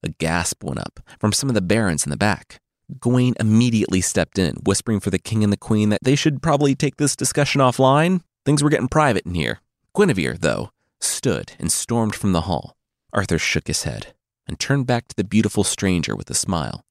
A 0.04 0.10
gasp 0.10 0.64
went 0.64 0.80
up 0.80 1.00
from 1.20 1.32
some 1.32 1.50
of 1.50 1.56
the 1.56 1.62
barons 1.62 2.06
in 2.06 2.10
the 2.10 2.18
back. 2.18 2.60
Gawain 3.00 3.34
immediately 3.40 4.02
stepped 4.02 4.38
in, 4.38 4.56
whispering 4.64 5.00
for 5.00 5.10
the 5.10 5.20
king 5.20 5.44
and 5.44 5.52
the 5.52 5.58
queen 5.58 5.90
that 5.90 6.04
they 6.04 6.16
should 6.16 6.42
probably 6.42 6.76
take 6.76 6.98
this 6.98 7.16
discussion 7.16 7.62
offline. 7.62 8.22
Things 8.46 8.62
were 8.62 8.70
getting 8.70 8.88
private 8.88 9.26
in 9.26 9.34
here. 9.34 9.60
Guinevere, 9.96 10.38
though, 10.40 10.70
stood 11.02 11.54
and 11.60 11.72
stormed 11.72 12.16
from 12.16 12.32
the 12.32 12.42
hall. 12.42 12.78
Arthur 13.12 13.40
shook 13.40 13.68
his 13.68 13.84
head 13.84 14.14
and 14.48 14.60
turned 14.60 14.86
back 14.86 15.08
to 15.08 15.16
the 15.16 15.24
beautiful 15.24 15.64
stranger 15.64 16.16
with 16.16 16.30
a 16.30 16.36
smile. 16.36 16.86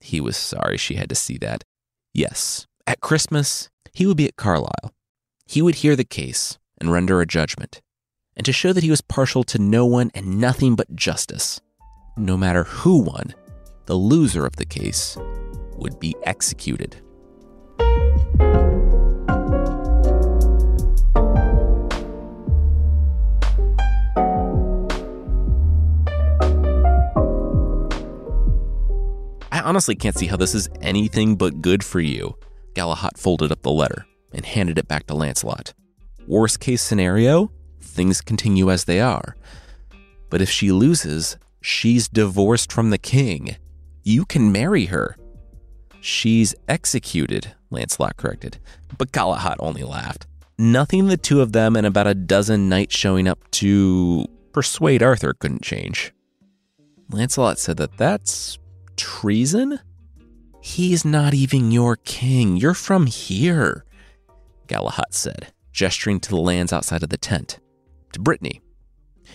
He 0.00 0.20
was 0.20 0.36
sorry 0.36 0.78
she 0.78 0.94
had 0.94 1.10
to 1.10 1.14
see 1.14 1.36
that. 1.38 1.64
Yes, 2.14 2.66
at 2.86 3.00
Christmas, 3.00 3.68
he 3.92 4.06
would 4.06 4.16
be 4.16 4.26
at 4.26 4.36
Carlisle. 4.36 4.94
He 5.46 5.60
would 5.60 5.76
hear 5.76 5.96
the 5.96 6.04
case 6.04 6.58
and 6.80 6.90
render 6.90 7.20
a 7.20 7.26
judgment, 7.26 7.82
and 8.34 8.46
to 8.46 8.52
show 8.52 8.72
that 8.72 8.84
he 8.84 8.90
was 8.90 9.02
partial 9.02 9.44
to 9.44 9.58
no 9.58 9.84
one 9.84 10.10
and 10.14 10.40
nothing 10.40 10.76
but 10.76 10.96
justice. 10.96 11.60
No 12.16 12.38
matter 12.38 12.64
who 12.64 13.02
won, 13.02 13.34
the 13.84 13.96
loser 13.96 14.46
of 14.46 14.56
the 14.56 14.64
case 14.64 15.18
would 15.76 16.00
be 16.00 16.14
executed. 16.22 17.02
Honestly 29.70 29.94
can't 29.94 30.18
see 30.18 30.26
how 30.26 30.36
this 30.36 30.52
is 30.52 30.68
anything 30.80 31.36
but 31.36 31.62
good 31.62 31.84
for 31.84 32.00
you. 32.00 32.36
Galahad 32.74 33.16
folded 33.16 33.52
up 33.52 33.62
the 33.62 33.70
letter 33.70 34.04
and 34.32 34.44
handed 34.44 34.78
it 34.78 34.88
back 34.88 35.06
to 35.06 35.14
Lancelot. 35.14 35.74
Worst 36.26 36.58
case 36.58 36.82
scenario, 36.82 37.52
things 37.80 38.20
continue 38.20 38.68
as 38.68 38.82
they 38.82 39.00
are. 39.00 39.36
But 40.28 40.42
if 40.42 40.50
she 40.50 40.72
loses, 40.72 41.36
she's 41.60 42.08
divorced 42.08 42.72
from 42.72 42.90
the 42.90 42.98
king. 42.98 43.58
You 44.02 44.24
can 44.24 44.50
marry 44.50 44.86
her. 44.86 45.16
She's 46.00 46.52
executed, 46.66 47.54
Lancelot 47.70 48.16
corrected, 48.16 48.58
but 48.98 49.12
Galahad 49.12 49.58
only 49.60 49.84
laughed. 49.84 50.26
Nothing 50.58 51.06
the 51.06 51.16
two 51.16 51.42
of 51.42 51.52
them 51.52 51.76
and 51.76 51.86
about 51.86 52.08
a 52.08 52.14
dozen 52.16 52.68
knights 52.68 52.96
showing 52.96 53.28
up 53.28 53.38
to 53.52 54.26
persuade 54.52 55.00
Arthur 55.00 55.32
couldn't 55.32 55.62
change. 55.62 56.12
Lancelot 57.08 57.60
said 57.60 57.76
that 57.76 57.96
that's 57.96 58.58
treason? 58.96 59.80
He's 60.60 61.04
not 61.04 61.34
even 61.34 61.72
your 61.72 61.96
king. 61.96 62.56
You're 62.56 62.74
from 62.74 63.06
here, 63.06 63.84
Galahad 64.66 65.12
said, 65.14 65.52
gesturing 65.72 66.20
to 66.20 66.30
the 66.30 66.36
lands 66.36 66.72
outside 66.72 67.02
of 67.02 67.08
the 67.08 67.16
tent. 67.16 67.58
To 68.12 68.20
Brittany, 68.20 68.60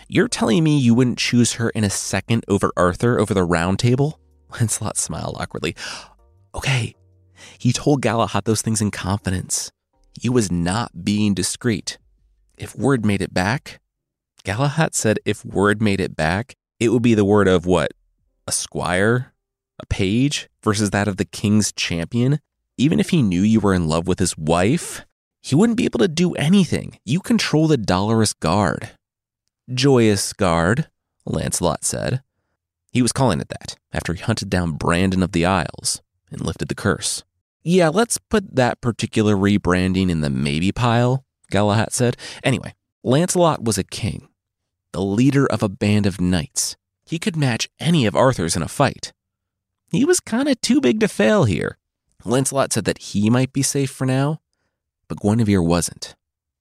you're 0.07 0.27
telling 0.27 0.63
me 0.63 0.77
you 0.77 0.93
wouldn't 0.93 1.17
choose 1.17 1.53
her 1.53 1.69
in 1.71 1.83
a 1.83 1.89
second 1.89 2.45
over 2.47 2.71
Arthur 2.77 3.19
over 3.19 3.33
the 3.33 3.43
round 3.43 3.79
table? 3.79 4.19
Lancelot 4.51 4.97
smiled 4.97 5.37
awkwardly. 5.39 5.75
Okay, 6.53 6.93
he 7.57 7.73
told 7.73 8.01
Galahad 8.01 8.45
those 8.45 8.61
things 8.61 8.81
in 8.81 8.91
confidence. 8.91 9.71
He 10.19 10.29
was 10.29 10.51
not 10.51 11.03
being 11.03 11.33
discreet. 11.33 11.97
If 12.57 12.75
word 12.75 13.05
made 13.05 13.21
it 13.21 13.33
back, 13.33 13.81
Galahad 14.43 14.93
said 14.93 15.19
if 15.25 15.43
word 15.43 15.81
made 15.81 15.99
it 15.99 16.15
back, 16.15 16.55
it 16.79 16.89
would 16.89 17.01
be 17.01 17.15
the 17.15 17.25
word 17.25 17.47
of 17.47 17.65
what? 17.65 17.91
A 18.47 18.51
squire? 18.51 19.33
A 19.79 19.85
page 19.85 20.49
versus 20.63 20.89
that 20.91 21.07
of 21.07 21.17
the 21.17 21.25
king's 21.25 21.71
champion, 21.71 22.39
even 22.77 22.99
if 22.99 23.09
he 23.09 23.21
knew 23.21 23.41
you 23.41 23.59
were 23.59 23.73
in 23.73 23.87
love 23.87 24.07
with 24.07 24.19
his 24.19 24.37
wife, 24.37 25.05
he 25.41 25.55
wouldn't 25.55 25.77
be 25.77 25.85
able 25.85 25.99
to 25.99 26.07
do 26.07 26.33
anything. 26.33 26.99
You 27.05 27.19
control 27.19 27.67
the 27.67 27.77
dolorous 27.77 28.33
guard. 28.33 28.89
Joyous 29.73 30.33
guard, 30.33 30.87
Lancelot 31.25 31.83
said. 31.83 32.21
He 32.91 33.01
was 33.01 33.11
calling 33.11 33.39
it 33.39 33.49
that 33.49 33.75
after 33.93 34.13
he 34.13 34.21
hunted 34.21 34.49
down 34.49 34.73
Brandon 34.73 35.21
of 35.21 35.33
the 35.33 35.45
Isles 35.45 36.01
and 36.31 36.41
lifted 36.41 36.67
the 36.67 36.75
curse. 36.75 37.23
Yeah, 37.63 37.89
let's 37.89 38.17
put 38.17 38.55
that 38.55 38.79
particular 38.79 39.35
rebranding 39.35 40.09
in 40.09 40.21
the 40.21 40.29
maybe 40.29 40.71
pile, 40.71 41.25
Galahad 41.51 41.93
said. 41.93 42.15
Anyway, 42.43 42.75
Lancelot 43.03 43.63
was 43.63 43.77
a 43.77 43.83
king, 43.83 44.29
the 44.91 45.01
leader 45.01 45.45
of 45.47 45.61
a 45.61 45.69
band 45.69 46.05
of 46.05 46.21
knights. 46.21 46.77
He 47.05 47.19
could 47.19 47.35
match 47.35 47.69
any 47.79 48.05
of 48.05 48.15
Arthur's 48.15 48.55
in 48.55 48.61
a 48.61 48.67
fight. 48.67 49.13
He 49.95 50.03
was 50.03 50.19
kind 50.19 50.49
of 50.49 50.59
too 50.59 50.81
big 50.81 50.99
to 50.99 51.07
fail 51.07 51.45
here. 51.45 51.77
Lancelot 52.25 52.73
said 52.73 52.83
that 52.85 52.97
he 52.97 53.29
might 53.29 53.53
be 53.53 53.61
safe 53.61 53.89
for 53.89 54.05
now, 54.05 54.41
but 55.07 55.19
Guinevere 55.19 55.61
wasn't. 55.61 56.15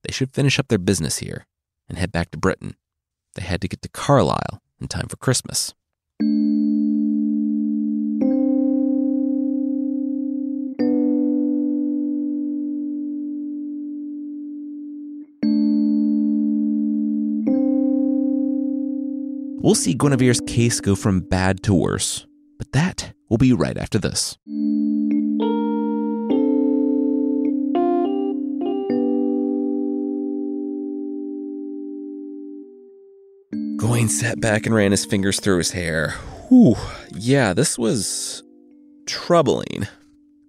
They 0.04 0.12
should 0.12 0.30
finish 0.30 0.58
up 0.58 0.68
their 0.68 0.78
business 0.78 1.18
here 1.18 1.46
and 1.88 1.98
head 1.98 2.12
back 2.12 2.30
to 2.30 2.38
Britain. 2.38 2.76
They 3.34 3.42
had 3.42 3.60
to 3.62 3.68
get 3.68 3.82
to 3.82 3.88
Carlisle 3.88 4.62
in 4.80 4.86
time 4.86 5.08
for 5.08 5.16
Christmas. 5.16 5.74
We'll 19.60 19.74
see 19.74 19.94
Guinevere's 19.94 20.42
case 20.42 20.80
go 20.80 20.94
from 20.94 21.20
bad 21.20 21.62
to 21.64 21.74
worse, 21.74 22.26
but 22.58 22.70
that 22.72 23.14
will 23.28 23.38
be 23.38 23.52
right 23.52 23.76
after 23.76 23.98
this. 23.98 24.36
Gawain 33.76 34.08
sat 34.08 34.40
back 34.40 34.66
and 34.66 34.74
ran 34.74 34.90
his 34.92 35.04
fingers 35.04 35.40
through 35.40 35.58
his 35.58 35.72
hair. 35.72 36.10
Whew, 36.48 36.76
yeah, 37.14 37.52
this 37.52 37.78
was 37.78 38.42
troubling. 39.06 39.86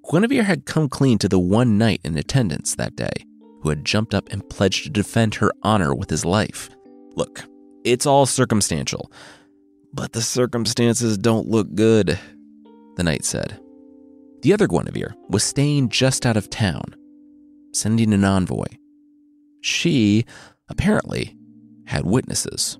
Guinevere 0.09 0.43
had 0.43 0.65
come 0.65 0.87
clean 0.87 1.17
to 1.19 1.27
the 1.27 1.39
one 1.39 1.77
knight 1.77 2.01
in 2.03 2.17
attendance 2.17 2.75
that 2.75 2.95
day 2.95 3.25
who 3.61 3.69
had 3.69 3.83
jumped 3.83 4.13
up 4.13 4.31
and 4.31 4.47
pledged 4.49 4.83
to 4.83 4.89
defend 4.89 5.35
her 5.35 5.51
honor 5.63 5.95
with 5.95 6.09
his 6.09 6.23
life. 6.23 6.69
Look, 7.15 7.43
it's 7.83 8.05
all 8.05 8.25
circumstantial. 8.25 9.11
But 9.91 10.13
the 10.13 10.21
circumstances 10.21 11.17
don't 11.17 11.47
look 11.47 11.73
good, 11.73 12.19
the 12.95 13.03
knight 13.03 13.25
said. 13.25 13.59
The 14.41 14.53
other 14.53 14.67
Guinevere 14.67 15.15
was 15.29 15.43
staying 15.43 15.89
just 15.89 16.25
out 16.25 16.37
of 16.37 16.49
town, 16.49 16.95
sending 17.73 18.13
an 18.13 18.23
envoy. 18.23 18.67
She, 19.61 20.25
apparently, 20.69 21.35
had 21.87 22.05
witnesses. 22.05 22.77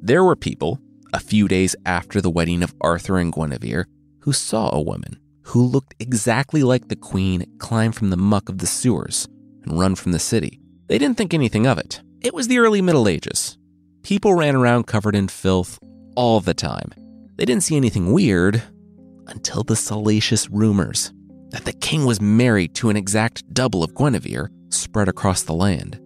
There 0.00 0.22
were 0.22 0.36
people, 0.36 0.80
a 1.12 1.20
few 1.20 1.48
days 1.48 1.74
after 1.86 2.20
the 2.20 2.30
wedding 2.30 2.62
of 2.62 2.74
Arthur 2.80 3.18
and 3.18 3.32
Guinevere, 3.32 3.86
who 4.20 4.32
saw 4.32 4.70
a 4.70 4.82
woman 4.82 5.18
who 5.48 5.62
looked 5.62 5.94
exactly 5.98 6.62
like 6.62 6.88
the 6.88 6.96
queen 6.96 7.46
climb 7.58 7.90
from 7.92 8.10
the 8.10 8.16
muck 8.16 8.50
of 8.50 8.58
the 8.58 8.66
sewers 8.66 9.26
and 9.64 9.78
run 9.78 9.94
from 9.94 10.12
the 10.12 10.18
city. 10.18 10.60
They 10.88 10.98
didn't 10.98 11.16
think 11.16 11.32
anything 11.32 11.66
of 11.66 11.78
it. 11.78 12.02
It 12.20 12.34
was 12.34 12.48
the 12.48 12.58
early 12.58 12.82
Middle 12.82 13.08
Ages. 13.08 13.56
People 14.02 14.34
ran 14.34 14.54
around 14.54 14.86
covered 14.86 15.16
in 15.16 15.28
filth 15.28 15.78
all 16.16 16.40
the 16.40 16.52
time. 16.52 16.92
They 17.36 17.46
didn't 17.46 17.62
see 17.62 17.76
anything 17.76 18.12
weird 18.12 18.62
until 19.28 19.62
the 19.62 19.76
salacious 19.76 20.48
rumors 20.50 21.12
that 21.50 21.64
the 21.64 21.72
king 21.72 22.04
was 22.04 22.20
married 22.20 22.74
to 22.74 22.90
an 22.90 22.96
exact 22.96 23.42
double 23.54 23.82
of 23.82 23.94
Guinevere 23.94 24.50
spread 24.70 25.08
across 25.08 25.42
the 25.42 25.54
land. 25.54 25.98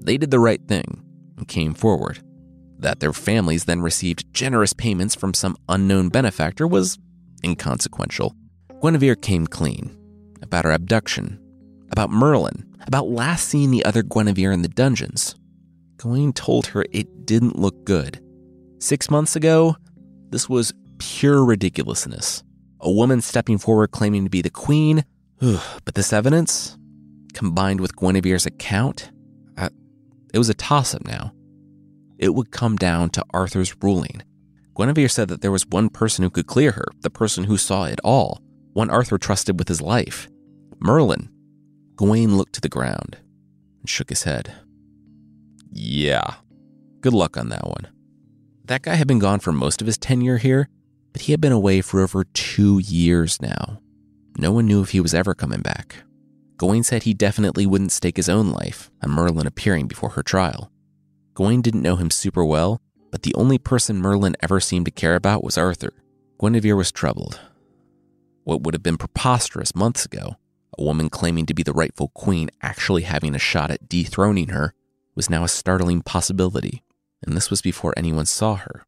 They 0.00 0.16
did 0.18 0.30
the 0.30 0.38
right 0.38 0.60
thing 0.68 1.02
and 1.36 1.48
came 1.48 1.74
forward. 1.74 2.20
That 2.78 3.00
their 3.00 3.12
families 3.12 3.64
then 3.64 3.80
received 3.80 4.32
generous 4.32 4.72
payments 4.72 5.14
from 5.14 5.34
some 5.34 5.56
unknown 5.68 6.10
benefactor 6.10 6.66
was 6.66 6.98
inconsequential. 7.44 8.34
Guinevere 8.80 9.16
came 9.16 9.46
clean 9.46 9.96
about 10.40 10.64
her 10.64 10.70
abduction, 10.72 11.40
about 11.90 12.10
Merlin, 12.10 12.64
about 12.86 13.08
last 13.08 13.48
seeing 13.48 13.70
the 13.72 13.84
other 13.84 14.02
Guinevere 14.02 14.52
in 14.52 14.62
the 14.62 14.68
dungeons, 14.68 15.34
Gawain 15.98 16.32
told 16.32 16.68
her 16.68 16.84
it 16.92 17.26
didn't 17.26 17.58
look 17.58 17.84
good. 17.84 18.22
Six 18.78 19.10
months 19.10 19.34
ago, 19.34 19.76
this 20.30 20.48
was 20.48 20.72
pure 20.98 21.44
ridiculousness. 21.44 22.42
A 22.80 22.90
woman 22.90 23.20
stepping 23.20 23.58
forward 23.58 23.90
claiming 23.90 24.24
to 24.24 24.30
be 24.30 24.42
the 24.42 24.50
queen. 24.50 25.04
but 25.38 25.94
this 25.94 26.12
evidence, 26.12 26.76
combined 27.34 27.80
with 27.80 27.96
Guinevere's 27.96 28.46
account, 28.46 29.10
uh, 29.56 29.68
it 30.32 30.38
was 30.38 30.48
a 30.48 30.54
toss 30.54 30.94
up 30.94 31.04
now. 31.04 31.32
It 32.18 32.34
would 32.34 32.50
come 32.50 32.76
down 32.76 33.10
to 33.10 33.24
Arthur's 33.30 33.74
ruling. 33.82 34.22
Guinevere 34.76 35.08
said 35.08 35.28
that 35.28 35.40
there 35.40 35.52
was 35.52 35.66
one 35.66 35.88
person 35.88 36.22
who 36.22 36.30
could 36.30 36.46
clear 36.46 36.72
her, 36.72 36.86
the 37.00 37.10
person 37.10 37.44
who 37.44 37.56
saw 37.56 37.84
it 37.84 38.00
all, 38.04 38.40
one 38.72 38.90
Arthur 38.90 39.18
trusted 39.18 39.58
with 39.58 39.68
his 39.68 39.80
life 39.80 40.28
Merlin. 40.80 41.28
Gawain 41.96 42.36
looked 42.36 42.52
to 42.54 42.60
the 42.60 42.68
ground 42.68 43.18
and 43.80 43.88
shook 43.88 44.08
his 44.08 44.22
head. 44.22 44.52
Yeah. 45.72 46.36
Good 47.00 47.12
luck 47.12 47.36
on 47.36 47.48
that 47.48 47.66
one. 47.66 47.88
That 48.64 48.82
guy 48.82 48.94
had 48.94 49.08
been 49.08 49.18
gone 49.18 49.40
for 49.40 49.52
most 49.52 49.80
of 49.80 49.86
his 49.86 49.98
tenure 49.98 50.38
here, 50.38 50.68
but 51.18 51.24
he 51.24 51.32
had 51.32 51.40
been 51.40 51.50
away 51.50 51.80
for 51.80 52.00
over 52.00 52.22
two 52.22 52.78
years 52.78 53.42
now. 53.42 53.80
No 54.38 54.52
one 54.52 54.66
knew 54.66 54.82
if 54.82 54.90
he 54.90 55.00
was 55.00 55.14
ever 55.14 55.34
coming 55.34 55.62
back. 55.62 55.96
Gawain 56.58 56.84
said 56.84 57.02
he 57.02 57.12
definitely 57.12 57.66
wouldn't 57.66 57.90
stake 57.90 58.16
his 58.16 58.28
own 58.28 58.50
life 58.50 58.88
on 59.02 59.10
Merlin 59.10 59.48
appearing 59.48 59.88
before 59.88 60.10
her 60.10 60.22
trial. 60.22 60.70
Gawain 61.34 61.60
didn't 61.60 61.82
know 61.82 61.96
him 61.96 62.12
super 62.12 62.44
well, 62.44 62.80
but 63.10 63.24
the 63.24 63.34
only 63.34 63.58
person 63.58 63.96
Merlin 63.96 64.36
ever 64.44 64.60
seemed 64.60 64.84
to 64.84 64.92
care 64.92 65.16
about 65.16 65.42
was 65.42 65.58
Arthur. 65.58 65.92
Guinevere 66.40 66.76
was 66.76 66.92
troubled. 66.92 67.40
What 68.44 68.62
would 68.62 68.74
have 68.74 68.84
been 68.84 68.96
preposterous 68.96 69.74
months 69.74 70.04
ago, 70.04 70.36
a 70.78 70.84
woman 70.84 71.10
claiming 71.10 71.46
to 71.46 71.54
be 71.54 71.64
the 71.64 71.72
rightful 71.72 72.12
queen 72.14 72.48
actually 72.62 73.02
having 73.02 73.34
a 73.34 73.40
shot 73.40 73.72
at 73.72 73.88
dethroning 73.88 74.50
her, 74.50 74.72
was 75.16 75.28
now 75.28 75.42
a 75.42 75.48
startling 75.48 76.00
possibility, 76.00 76.84
and 77.26 77.36
this 77.36 77.50
was 77.50 77.60
before 77.60 77.92
anyone 77.96 78.26
saw 78.26 78.54
her. 78.54 78.84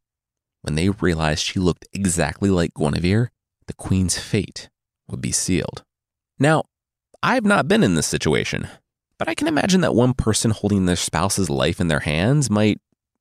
When 0.61 0.75
they 0.75 0.89
realized 0.89 1.43
she 1.43 1.59
looked 1.59 1.87
exactly 1.91 2.49
like 2.49 2.73
Guinevere, 2.73 3.29
the 3.67 3.73
queen's 3.73 4.17
fate 4.17 4.69
would 5.07 5.21
be 5.21 5.31
sealed. 5.31 5.83
Now, 6.37 6.63
I've 7.23 7.45
not 7.45 7.67
been 7.67 7.83
in 7.83 7.95
this 7.95 8.07
situation, 8.07 8.67
but 9.17 9.27
I 9.27 9.35
can 9.35 9.47
imagine 9.47 9.81
that 9.81 9.95
one 9.95 10.13
person 10.13 10.51
holding 10.51 10.85
their 10.85 10.95
spouse's 10.95 11.49
life 11.49 11.79
in 11.79 11.87
their 11.87 11.99
hands 11.99 12.49
might, 12.49 12.79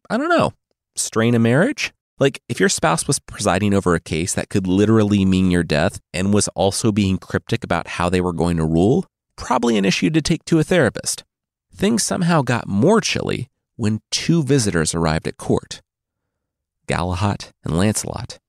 I 0.09 0.16
don't 0.16 0.29
know, 0.29 0.53
strain 0.96 1.35
a 1.35 1.38
marriage? 1.38 1.92
Like, 2.18 2.42
if 2.48 2.61
your 2.61 2.68
spouse 2.68 3.07
was 3.07 3.18
presiding 3.18 3.72
over 3.72 3.94
a 3.94 4.00
case 4.00 4.35
that 4.35 4.50
could 4.50 4.66
literally 4.66 5.24
mean 5.24 5.50
your 5.50 5.62
death 5.62 6.00
and 6.12 6.35
was 6.35 6.48
also 6.48 6.92
being 6.92 7.16
cryptic 7.16 7.64
about 7.64 7.88
how 7.88 8.11
they 8.11 8.20
were 8.20 8.35
going 8.35 8.59
to 8.59 8.64
rule, 8.66 9.07
probably 9.37 9.79
an 9.79 9.87
issue 9.87 10.11
to 10.11 10.20
take 10.20 10.44
to 10.44 10.59
a 10.59 10.64
therapist. 10.64 11.24
Things 11.74 12.03
somehow 12.03 12.42
got 12.42 12.68
more 12.68 13.00
chilly 13.00 13.48
when 13.76 14.03
two 14.11 14.42
visitors 14.42 14.94
arrived 14.94 15.26
at 15.26 15.38
court 15.38 15.81
Galahad 16.90 17.53
and 17.62 17.79
Lancelot. 17.79 18.40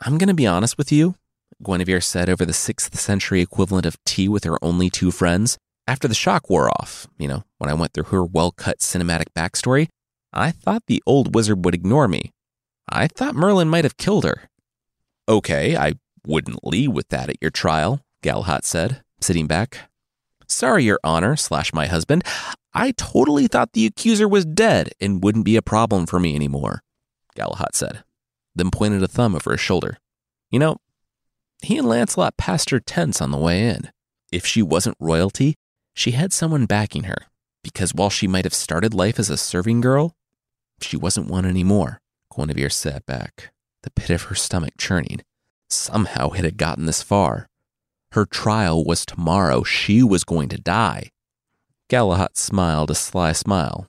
I'm 0.00 0.16
going 0.16 0.28
to 0.28 0.34
be 0.34 0.46
honest 0.46 0.78
with 0.78 0.90
you, 0.90 1.16
Guinevere 1.62 2.02
said 2.02 2.30
over 2.30 2.46
the 2.46 2.52
6th 2.54 2.94
century 2.96 3.42
equivalent 3.42 3.84
of 3.84 4.02
tea 4.04 4.26
with 4.26 4.44
her 4.44 4.56
only 4.64 4.88
two 4.88 5.10
friends. 5.10 5.58
After 5.86 6.08
the 6.08 6.14
shock 6.14 6.48
wore 6.48 6.70
off, 6.70 7.06
you 7.18 7.28
know, 7.28 7.44
when 7.58 7.68
I 7.68 7.74
went 7.74 7.92
through 7.92 8.04
her 8.04 8.24
well 8.24 8.52
cut 8.52 8.78
cinematic 8.78 9.26
backstory, 9.36 9.88
I 10.32 10.50
thought 10.50 10.84
the 10.86 11.02
old 11.04 11.34
wizard 11.34 11.62
would 11.66 11.74
ignore 11.74 12.08
me. 12.08 12.32
I 12.88 13.06
thought 13.06 13.34
Merlin 13.34 13.68
might 13.68 13.84
have 13.84 13.98
killed 13.98 14.24
her. 14.24 14.48
Okay, 15.28 15.76
I 15.76 15.92
wouldn't 16.26 16.66
leave 16.66 16.92
with 16.92 17.10
that 17.10 17.28
at 17.28 17.36
your 17.42 17.50
trial, 17.50 18.00
Galahad 18.22 18.64
said, 18.64 19.02
sitting 19.20 19.46
back. 19.46 19.90
Sorry, 20.46 20.84
Your 20.84 21.00
Honor, 21.04 21.36
slash 21.36 21.74
my 21.74 21.86
husband. 21.86 22.24
I 22.72 22.92
totally 22.92 23.46
thought 23.46 23.74
the 23.74 23.84
accuser 23.84 24.26
was 24.26 24.46
dead 24.46 24.92
and 25.02 25.22
wouldn't 25.22 25.44
be 25.44 25.56
a 25.56 25.62
problem 25.62 26.06
for 26.06 26.18
me 26.18 26.34
anymore, 26.34 26.82
Galahad 27.40 27.74
said, 27.74 28.04
then 28.54 28.70
pointed 28.70 29.02
a 29.02 29.08
thumb 29.08 29.34
over 29.34 29.52
his 29.52 29.60
shoulder. 29.60 29.96
You 30.50 30.58
know, 30.58 30.76
he 31.62 31.78
and 31.78 31.88
Lancelot 31.88 32.36
passed 32.36 32.68
her 32.68 32.80
tents 32.80 33.22
on 33.22 33.30
the 33.30 33.38
way 33.38 33.66
in. 33.66 33.90
If 34.30 34.44
she 34.44 34.60
wasn't 34.60 34.98
royalty, 35.00 35.54
she 35.94 36.10
had 36.10 36.34
someone 36.34 36.66
backing 36.66 37.04
her, 37.04 37.16
because 37.64 37.94
while 37.94 38.10
she 38.10 38.26
might 38.26 38.44
have 38.44 38.54
started 38.54 38.92
life 38.92 39.18
as 39.18 39.30
a 39.30 39.38
serving 39.38 39.80
girl, 39.80 40.14
she 40.82 40.98
wasn't 40.98 41.30
one 41.30 41.46
anymore. 41.46 42.00
Guinevere 42.34 42.70
sat 42.70 43.06
back, 43.06 43.52
the 43.84 43.90
pit 43.90 44.10
of 44.10 44.24
her 44.24 44.34
stomach 44.34 44.74
churning. 44.78 45.22
Somehow 45.70 46.30
it 46.30 46.44
had 46.44 46.58
gotten 46.58 46.84
this 46.84 47.02
far. 47.02 47.48
Her 48.12 48.26
trial 48.26 48.84
was 48.84 49.06
tomorrow. 49.06 49.62
She 49.62 50.02
was 50.02 50.24
going 50.24 50.48
to 50.50 50.58
die. 50.58 51.10
Galahad 51.88 52.36
smiled 52.36 52.90
a 52.90 52.94
sly 52.94 53.32
smile. 53.32 53.86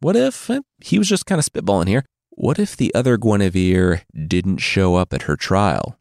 What 0.00 0.14
if, 0.14 0.50
eh, 0.50 0.60
he 0.84 0.98
was 0.98 1.08
just 1.08 1.26
kind 1.26 1.38
of 1.38 1.46
spitballing 1.46 1.88
here, 1.88 2.04
what 2.36 2.58
if 2.58 2.76
the 2.76 2.94
other 2.94 3.18
Guinevere 3.18 4.02
didn't 4.14 4.58
show 4.58 4.94
up 4.94 5.12
at 5.12 5.22
her 5.22 5.36
trial? 5.36 5.98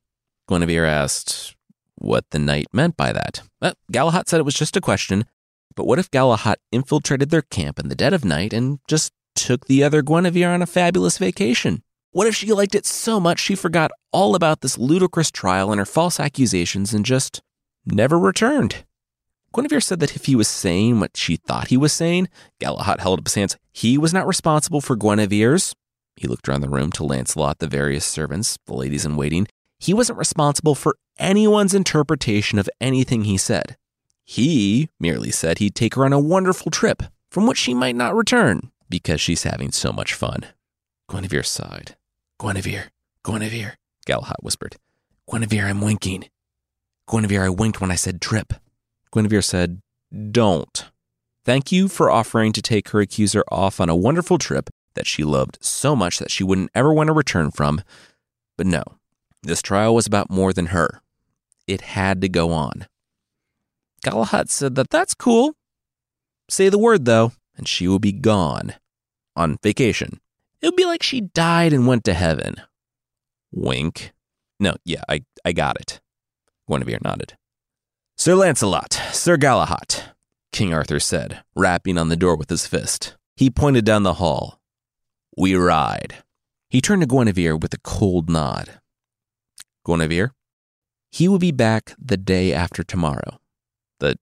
Guinevere 0.47 0.85
asked 0.85 1.55
what 1.95 2.29
the 2.29 2.39
knight 2.39 2.67
meant 2.71 2.95
by 2.95 3.11
that. 3.11 3.41
Well, 3.61 3.73
Galahad 3.91 4.27
said 4.27 4.39
it 4.39 4.45
was 4.45 4.53
just 4.53 4.77
a 4.77 4.81
question, 4.81 5.25
but 5.75 5.87
what 5.87 5.97
if 5.97 6.11
Galahad 6.11 6.57
infiltrated 6.71 7.31
their 7.31 7.41
camp 7.41 7.79
in 7.79 7.89
the 7.89 7.95
dead 7.95 8.13
of 8.13 8.23
night 8.23 8.53
and 8.53 8.79
just 8.87 9.11
took 9.33 9.65
the 9.65 9.83
other 9.83 10.03
Guinevere 10.03 10.53
on 10.53 10.61
a 10.61 10.67
fabulous 10.67 11.17
vacation? 11.17 11.81
What 12.11 12.27
if 12.27 12.35
she 12.35 12.53
liked 12.53 12.75
it 12.75 12.85
so 12.85 13.19
much 13.19 13.39
she 13.39 13.55
forgot 13.55 13.91
all 14.13 14.35
about 14.35 14.61
this 14.61 14.77
ludicrous 14.77 15.31
trial 15.31 15.71
and 15.71 15.79
her 15.79 15.85
false 15.85 16.19
accusations 16.19 16.93
and 16.93 17.03
just 17.05 17.41
never 17.85 18.17
returned. 18.17 18.85
Guinevere 19.53 19.81
said 19.81 19.99
that 20.01 20.15
if 20.15 20.25
he 20.25 20.35
was 20.35 20.47
saying 20.47 20.99
what 20.99 21.15
she 21.15 21.37
thought 21.37 21.69
he 21.69 21.77
was 21.77 21.93
saying, 21.93 22.27
Galahad 22.59 22.99
held 22.99 23.19
up 23.19 23.27
his 23.27 23.35
hands. 23.35 23.57
He 23.71 23.97
was 23.97 24.13
not 24.13 24.27
responsible 24.27 24.81
for 24.81 24.95
Guinevere's. 24.95 25.75
He 26.15 26.27
looked 26.27 26.47
around 26.47 26.61
the 26.61 26.69
room 26.69 26.91
to 26.93 27.03
Lancelot, 27.03 27.59
the 27.59 27.67
various 27.67 28.05
servants, 28.05 28.57
the 28.65 28.73
ladies 28.73 29.05
in 29.05 29.15
waiting. 29.15 29.47
He 29.77 29.93
wasn't 29.93 30.19
responsible 30.19 30.75
for 30.75 30.95
anyone's 31.17 31.73
interpretation 31.73 32.57
of 32.57 32.69
anything 32.79 33.23
he 33.23 33.37
said. 33.37 33.75
He 34.23 34.89
merely 34.99 35.31
said 35.31 35.59
he'd 35.59 35.75
take 35.75 35.95
her 35.95 36.05
on 36.05 36.13
a 36.13 36.19
wonderful 36.19 36.71
trip 36.71 37.03
from 37.29 37.45
which 37.45 37.57
she 37.57 37.73
might 37.73 37.95
not 37.95 38.15
return 38.15 38.71
because 38.89 39.19
she's 39.19 39.43
having 39.43 39.71
so 39.71 39.91
much 39.91 40.13
fun. 40.13 40.47
Guinevere 41.09 41.43
sighed. 41.43 41.95
Guinevere, 42.39 42.89
Guinevere, 43.23 43.73
Galahad 44.05 44.37
whispered. 44.41 44.77
Guinevere, 45.29 45.67
I'm 45.67 45.81
winking. 45.81 46.29
Guinevere, 47.07 47.43
I 47.43 47.49
winked 47.49 47.81
when 47.81 47.91
I 47.91 47.95
said 47.95 48.21
trip. 48.21 48.53
Guinevere 49.11 49.43
said, 49.43 49.81
Don't. 50.31 50.85
Thank 51.43 51.71
you 51.71 51.87
for 51.87 52.09
offering 52.09 52.51
to 52.53 52.61
take 52.61 52.89
her 52.89 53.01
accuser 53.01 53.43
off 53.51 53.79
on 53.79 53.89
a 53.89 53.95
wonderful 53.95 54.37
trip 54.37 54.69
that 54.95 55.07
she 55.07 55.23
loved 55.23 55.57
so 55.61 55.95
much 55.95 56.19
that 56.19 56.31
she 56.31 56.43
wouldn't 56.43 56.71
ever 56.73 56.93
want 56.93 57.07
to 57.07 57.13
return 57.13 57.51
from. 57.51 57.81
But 58.57 58.67
no, 58.67 58.83
this 59.43 59.61
trial 59.61 59.93
was 59.93 60.07
about 60.07 60.29
more 60.29 60.53
than 60.53 60.67
her. 60.67 61.01
It 61.67 61.81
had 61.81 62.21
to 62.21 62.29
go 62.29 62.51
on. 62.51 62.87
Galahad 64.03 64.49
said 64.49 64.75
that 64.75 64.89
that's 64.89 65.13
cool. 65.13 65.55
Say 66.49 66.69
the 66.69 66.77
word, 66.77 67.05
though, 67.05 67.31
and 67.57 67.67
she 67.67 67.87
will 67.87 67.99
be 67.99 68.11
gone. 68.11 68.75
On 69.35 69.57
vacation. 69.61 70.19
It 70.61 70.67
would 70.67 70.75
be 70.75 70.85
like 70.85 71.03
she 71.03 71.21
died 71.21 71.73
and 71.73 71.87
went 71.87 72.03
to 72.05 72.13
heaven. 72.13 72.55
Wink. 73.51 74.13
No, 74.59 74.75
yeah, 74.85 75.01
I, 75.09 75.25
I 75.43 75.51
got 75.51 75.79
it. 75.79 75.99
Guinevere 76.69 76.99
nodded. 77.03 77.35
Sir 78.17 78.35
Lancelot, 78.35 78.93
Sir 79.11 79.35
Galahad, 79.35 80.13
King 80.51 80.73
Arthur 80.73 81.01
said, 81.01 81.43
rapping 81.53 81.97
on 81.97 82.07
the 82.07 82.15
door 82.15 82.37
with 82.37 82.49
his 82.49 82.65
fist. 82.65 83.17
He 83.35 83.49
pointed 83.49 83.83
down 83.83 84.03
the 84.03 84.13
hall. 84.13 84.61
We 85.37 85.55
ride. 85.55 86.15
He 86.69 86.81
turned 86.81 87.01
to 87.01 87.07
Guinevere 87.07 87.55
with 87.55 87.73
a 87.73 87.79
cold 87.79 88.29
nod. 88.29 88.79
Guinevere, 89.85 90.31
he 91.11 91.27
will 91.27 91.39
be 91.39 91.51
back 91.51 91.93
the 91.97 92.17
day 92.17 92.53
after 92.53 92.83
tomorrow. 92.83 93.39
The 93.99 94.17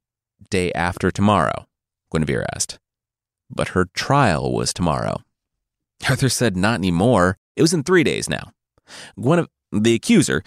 day 0.49 0.71
after 0.73 1.11
tomorrow, 1.11 1.67
Guinevere 2.11 2.45
asked. 2.53 2.79
But 3.49 3.69
her 3.69 3.85
trial 3.93 4.51
was 4.51 4.73
tomorrow. 4.73 5.21
Arthur 6.09 6.29
said 6.29 6.57
not 6.57 6.75
anymore. 6.75 7.37
It 7.55 7.61
was 7.61 7.73
in 7.73 7.83
three 7.83 8.03
days 8.03 8.29
now. 8.29 8.51
Guinevere, 9.19 9.47
the 9.71 9.95
accuser, 9.95 10.43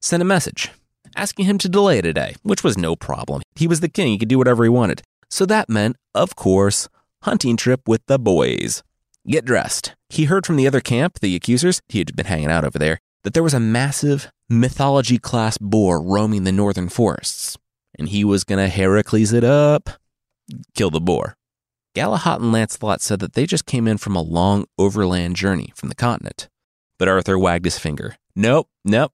sent 0.00 0.22
a 0.22 0.26
message 0.26 0.70
asking 1.16 1.46
him 1.46 1.58
to 1.58 1.68
delay 1.68 1.98
it 1.98 2.06
a 2.06 2.12
day, 2.12 2.34
which 2.42 2.64
was 2.64 2.78
no 2.78 2.96
problem. 2.96 3.42
He 3.54 3.66
was 3.66 3.80
the 3.80 3.88
king, 3.88 4.08
he 4.08 4.18
could 4.18 4.28
do 4.28 4.38
whatever 4.38 4.64
he 4.64 4.70
wanted. 4.70 5.02
So 5.28 5.46
that 5.46 5.68
meant, 5.68 5.96
of 6.14 6.36
course, 6.36 6.88
hunting 7.22 7.56
trip 7.56 7.86
with 7.86 8.04
the 8.06 8.18
boys. 8.18 8.82
Get 9.30 9.44
dressed. 9.44 9.94
He 10.08 10.24
heard 10.24 10.44
from 10.44 10.56
the 10.56 10.66
other 10.66 10.80
camp, 10.80 11.20
the 11.20 11.36
accusers, 11.36 11.80
he 11.88 11.98
had 11.98 12.16
been 12.16 12.26
hanging 12.26 12.50
out 12.50 12.64
over 12.64 12.80
there, 12.80 12.98
that 13.22 13.32
there 13.32 13.44
was 13.44 13.54
a 13.54 13.60
massive 13.60 14.32
mythology 14.48 15.18
class 15.18 15.56
boar 15.56 16.02
roaming 16.02 16.42
the 16.42 16.50
northern 16.50 16.88
forests, 16.88 17.56
and 17.96 18.08
he 18.08 18.24
was 18.24 18.42
going 18.42 18.58
to 18.58 18.68
Heracles 18.68 19.32
it 19.32 19.44
up, 19.44 19.88
kill 20.74 20.90
the 20.90 21.00
boar. 21.00 21.36
Galahad 21.94 22.40
and 22.40 22.50
Lancelot 22.50 23.02
said 23.02 23.20
that 23.20 23.34
they 23.34 23.46
just 23.46 23.66
came 23.66 23.86
in 23.86 23.98
from 23.98 24.16
a 24.16 24.20
long 24.20 24.64
overland 24.76 25.36
journey 25.36 25.72
from 25.76 25.90
the 25.90 25.94
continent. 25.94 26.48
But 26.98 27.06
Arthur 27.06 27.38
wagged 27.38 27.66
his 27.66 27.78
finger. 27.78 28.16
Nope, 28.34 28.68
nope. 28.84 29.12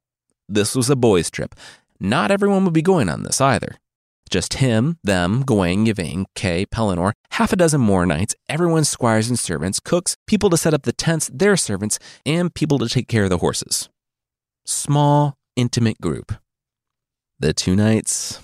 This 0.48 0.74
was 0.74 0.88
a 0.88 0.96
boys' 0.96 1.30
trip. 1.30 1.54
Not 2.00 2.30
everyone 2.30 2.64
would 2.64 2.72
be 2.72 2.80
going 2.80 3.10
on 3.10 3.22
this 3.22 3.42
either. 3.42 3.76
Just 4.30 4.54
him, 4.54 4.98
them, 5.04 5.42
Gawain, 5.42 5.86
Yvain, 5.86 6.26
Kay, 6.34 6.66
Pellinore, 6.66 7.12
half 7.32 7.52
a 7.52 7.56
dozen 7.56 7.80
more 7.80 8.06
knights, 8.06 8.34
everyone's 8.48 8.88
squires 8.88 9.28
and 9.28 9.38
servants, 9.38 9.80
cooks, 9.80 10.16
people 10.26 10.50
to 10.50 10.56
set 10.56 10.74
up 10.74 10.82
the 10.82 10.92
tents, 10.92 11.30
their 11.32 11.56
servants, 11.56 11.98
and 12.24 12.54
people 12.54 12.78
to 12.78 12.88
take 12.88 13.08
care 13.08 13.24
of 13.24 13.30
the 13.30 13.38
horses. 13.38 13.88
Small, 14.64 15.36
intimate 15.54 16.00
group. 16.00 16.32
The 17.38 17.52
two 17.52 17.76
knights 17.76 18.40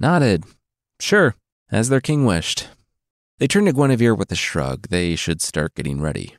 nodded. 0.00 0.44
Sure, 1.00 1.34
as 1.70 1.88
their 1.88 2.00
king 2.00 2.26
wished. 2.26 2.68
They 3.38 3.46
turned 3.46 3.66
to 3.66 3.72
Guinevere 3.72 4.14
with 4.14 4.30
a 4.30 4.36
shrug. 4.36 4.88
They 4.88 5.16
should 5.16 5.40
start 5.40 5.74
getting 5.74 6.00
ready. 6.00 6.36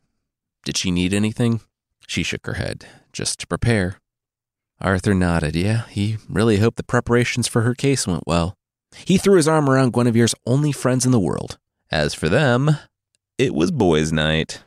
Did 0.64 0.78
she 0.78 0.92
need 0.92 1.14
anything? 1.14 1.62
She 2.08 2.24
shook 2.24 2.46
her 2.46 2.54
head. 2.54 2.86
Just 3.12 3.40
to 3.40 3.48
prepare. 3.48 3.98
Arthur 4.84 5.14
nodded. 5.14 5.56
Yeah, 5.56 5.84
he 5.90 6.18
really 6.30 6.58
hoped 6.58 6.76
the 6.78 6.84
preparations 6.84 7.48
for 7.48 7.62
her 7.62 7.74
case 7.74 8.06
went 8.06 8.28
well. 8.28 8.56
He 9.06 9.18
threw 9.18 9.38
his 9.38 9.48
arm 9.48 9.70
around 9.70 9.94
Guinevere's 9.94 10.36
only 10.46 10.72
friends 10.72 11.06
in 11.06 11.12
the 11.12 11.20
world. 11.20 11.58
As 11.90 12.14
for 12.14 12.28
them, 12.28 12.78
it 13.38 13.56
was 13.56 13.72
boys' 13.72 14.12
night. 14.12 14.62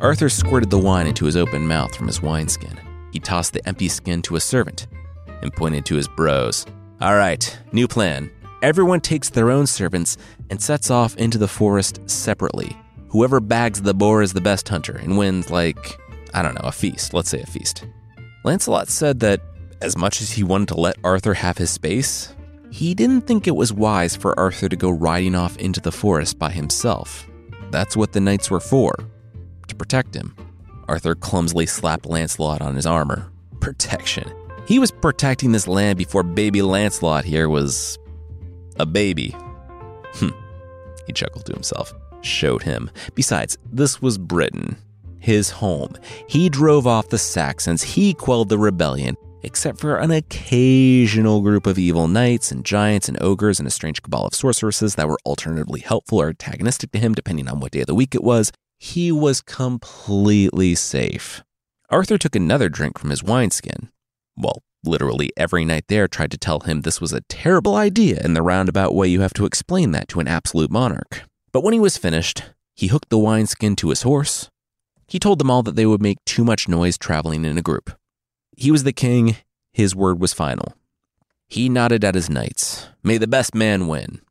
Arthur 0.00 0.28
squirted 0.28 0.70
the 0.70 0.78
wine 0.78 1.06
into 1.06 1.26
his 1.26 1.36
open 1.36 1.66
mouth 1.66 1.94
from 1.94 2.06
his 2.06 2.20
wineskin. 2.22 2.78
He 3.12 3.20
tossed 3.20 3.52
the 3.52 3.66
empty 3.68 3.88
skin 3.88 4.22
to 4.22 4.36
a 4.36 4.40
servant 4.40 4.86
and 5.42 5.52
pointed 5.52 5.84
to 5.86 5.96
his 5.96 6.08
bros. 6.08 6.66
All 7.00 7.16
right, 7.16 7.58
new 7.72 7.86
plan. 7.86 8.30
Everyone 8.62 9.00
takes 9.00 9.28
their 9.28 9.50
own 9.50 9.66
servants 9.66 10.16
and 10.48 10.62
sets 10.62 10.88
off 10.88 11.16
into 11.16 11.36
the 11.36 11.48
forest 11.48 11.98
separately. 12.08 12.76
Whoever 13.08 13.40
bags 13.40 13.82
the 13.82 13.92
boar 13.92 14.22
is 14.22 14.34
the 14.34 14.40
best 14.40 14.68
hunter 14.68 14.96
and 14.96 15.18
wins, 15.18 15.50
like, 15.50 15.98
I 16.32 16.42
don't 16.42 16.54
know, 16.54 16.68
a 16.68 16.70
feast. 16.70 17.12
Let's 17.12 17.28
say 17.28 17.40
a 17.40 17.46
feast. 17.46 17.84
Lancelot 18.44 18.88
said 18.88 19.18
that 19.18 19.40
as 19.80 19.98
much 19.98 20.22
as 20.22 20.30
he 20.30 20.44
wanted 20.44 20.68
to 20.68 20.76
let 20.76 20.96
Arthur 21.02 21.34
have 21.34 21.58
his 21.58 21.70
space, 21.70 22.36
he 22.70 22.94
didn't 22.94 23.22
think 23.22 23.48
it 23.48 23.56
was 23.56 23.72
wise 23.72 24.14
for 24.14 24.38
Arthur 24.38 24.68
to 24.68 24.76
go 24.76 24.90
riding 24.90 25.34
off 25.34 25.56
into 25.56 25.80
the 25.80 25.90
forest 25.90 26.38
by 26.38 26.52
himself. 26.52 27.28
That's 27.72 27.96
what 27.96 28.12
the 28.12 28.20
knights 28.20 28.48
were 28.48 28.60
for 28.60 28.94
to 29.66 29.74
protect 29.74 30.14
him. 30.14 30.36
Arthur 30.86 31.16
clumsily 31.16 31.66
slapped 31.66 32.06
Lancelot 32.06 32.62
on 32.62 32.76
his 32.76 32.86
armor. 32.86 33.32
Protection. 33.58 34.32
He 34.66 34.78
was 34.78 34.92
protecting 34.92 35.50
this 35.50 35.66
land 35.66 35.98
before 35.98 36.22
baby 36.22 36.62
Lancelot 36.62 37.24
here 37.24 37.48
was 37.48 37.98
a 38.78 38.86
baby. 38.86 39.34
Hmm. 40.14 40.30
He 41.06 41.12
chuckled 41.12 41.46
to 41.46 41.52
himself. 41.52 41.92
Showed 42.20 42.62
him. 42.62 42.90
Besides, 43.14 43.58
this 43.72 44.00
was 44.00 44.18
Britain, 44.18 44.76
his 45.18 45.50
home. 45.50 45.94
He 46.28 46.48
drove 46.48 46.86
off 46.86 47.08
the 47.08 47.18
Saxons, 47.18 47.82
he 47.82 48.14
quelled 48.14 48.48
the 48.48 48.58
rebellion, 48.58 49.16
except 49.42 49.80
for 49.80 49.96
an 49.96 50.12
occasional 50.12 51.40
group 51.40 51.66
of 51.66 51.78
evil 51.78 52.06
knights 52.06 52.52
and 52.52 52.64
giants 52.64 53.08
and 53.08 53.20
ogres 53.20 53.58
and 53.58 53.66
a 53.66 53.72
strange 53.72 54.02
cabal 54.02 54.26
of 54.26 54.34
sorceresses 54.34 54.94
that 54.94 55.08
were 55.08 55.18
alternatively 55.26 55.80
helpful 55.80 56.20
or 56.20 56.28
antagonistic 56.28 56.92
to 56.92 56.98
him, 56.98 57.14
depending 57.14 57.48
on 57.48 57.58
what 57.58 57.72
day 57.72 57.80
of 57.80 57.86
the 57.86 57.94
week 57.94 58.14
it 58.14 58.22
was 58.22 58.52
he 58.82 59.12
was 59.12 59.40
completely 59.40 60.74
safe. 60.74 61.44
Arthur 61.88 62.18
took 62.18 62.34
another 62.34 62.68
drink 62.68 62.98
from 62.98 63.10
his 63.10 63.22
wineskin. 63.22 63.90
Well, 64.36 64.64
literally 64.84 65.30
every 65.36 65.64
knight 65.64 65.84
there 65.88 66.08
tried 66.08 66.30
to 66.32 66.38
tell 66.38 66.60
him 66.60 66.80
this 66.80 67.00
was 67.00 67.12
a 67.12 67.22
terrible 67.22 67.76
idea 67.76 68.20
in 68.24 68.34
the 68.34 68.42
roundabout 68.42 68.94
way 68.94 69.08
you 69.08 69.20
have 69.20 69.34
to 69.34 69.46
explain 69.46 69.92
that 69.92 70.08
to 70.08 70.20
an 70.20 70.28
absolute 70.28 70.70
monarch. 70.70 71.22
But 71.52 71.62
when 71.62 71.74
he 71.74 71.80
was 71.80 71.96
finished, 71.96 72.44
he 72.74 72.88
hooked 72.88 73.10
the 73.10 73.18
wineskin 73.18 73.76
to 73.76 73.90
his 73.90 74.02
horse. 74.02 74.50
He 75.06 75.18
told 75.18 75.38
them 75.38 75.50
all 75.50 75.62
that 75.62 75.76
they 75.76 75.86
would 75.86 76.02
make 76.02 76.24
too 76.24 76.44
much 76.44 76.68
noise 76.68 76.96
traveling 76.96 77.44
in 77.44 77.58
a 77.58 77.62
group. 77.62 77.90
He 78.56 78.70
was 78.70 78.84
the 78.84 78.92
king, 78.92 79.36
his 79.72 79.94
word 79.94 80.20
was 80.20 80.32
final. 80.32 80.74
He 81.48 81.68
nodded 81.68 82.04
at 82.04 82.14
his 82.14 82.30
knights. 82.30 82.88
May 83.02 83.18
the 83.18 83.26
best 83.26 83.54
man 83.54 83.86
win. 83.86 84.22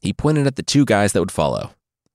He 0.00 0.12
pointed 0.12 0.46
at 0.46 0.56
the 0.56 0.62
two 0.62 0.84
guys 0.84 1.12
that 1.12 1.20
would 1.20 1.32
follow. 1.32 1.70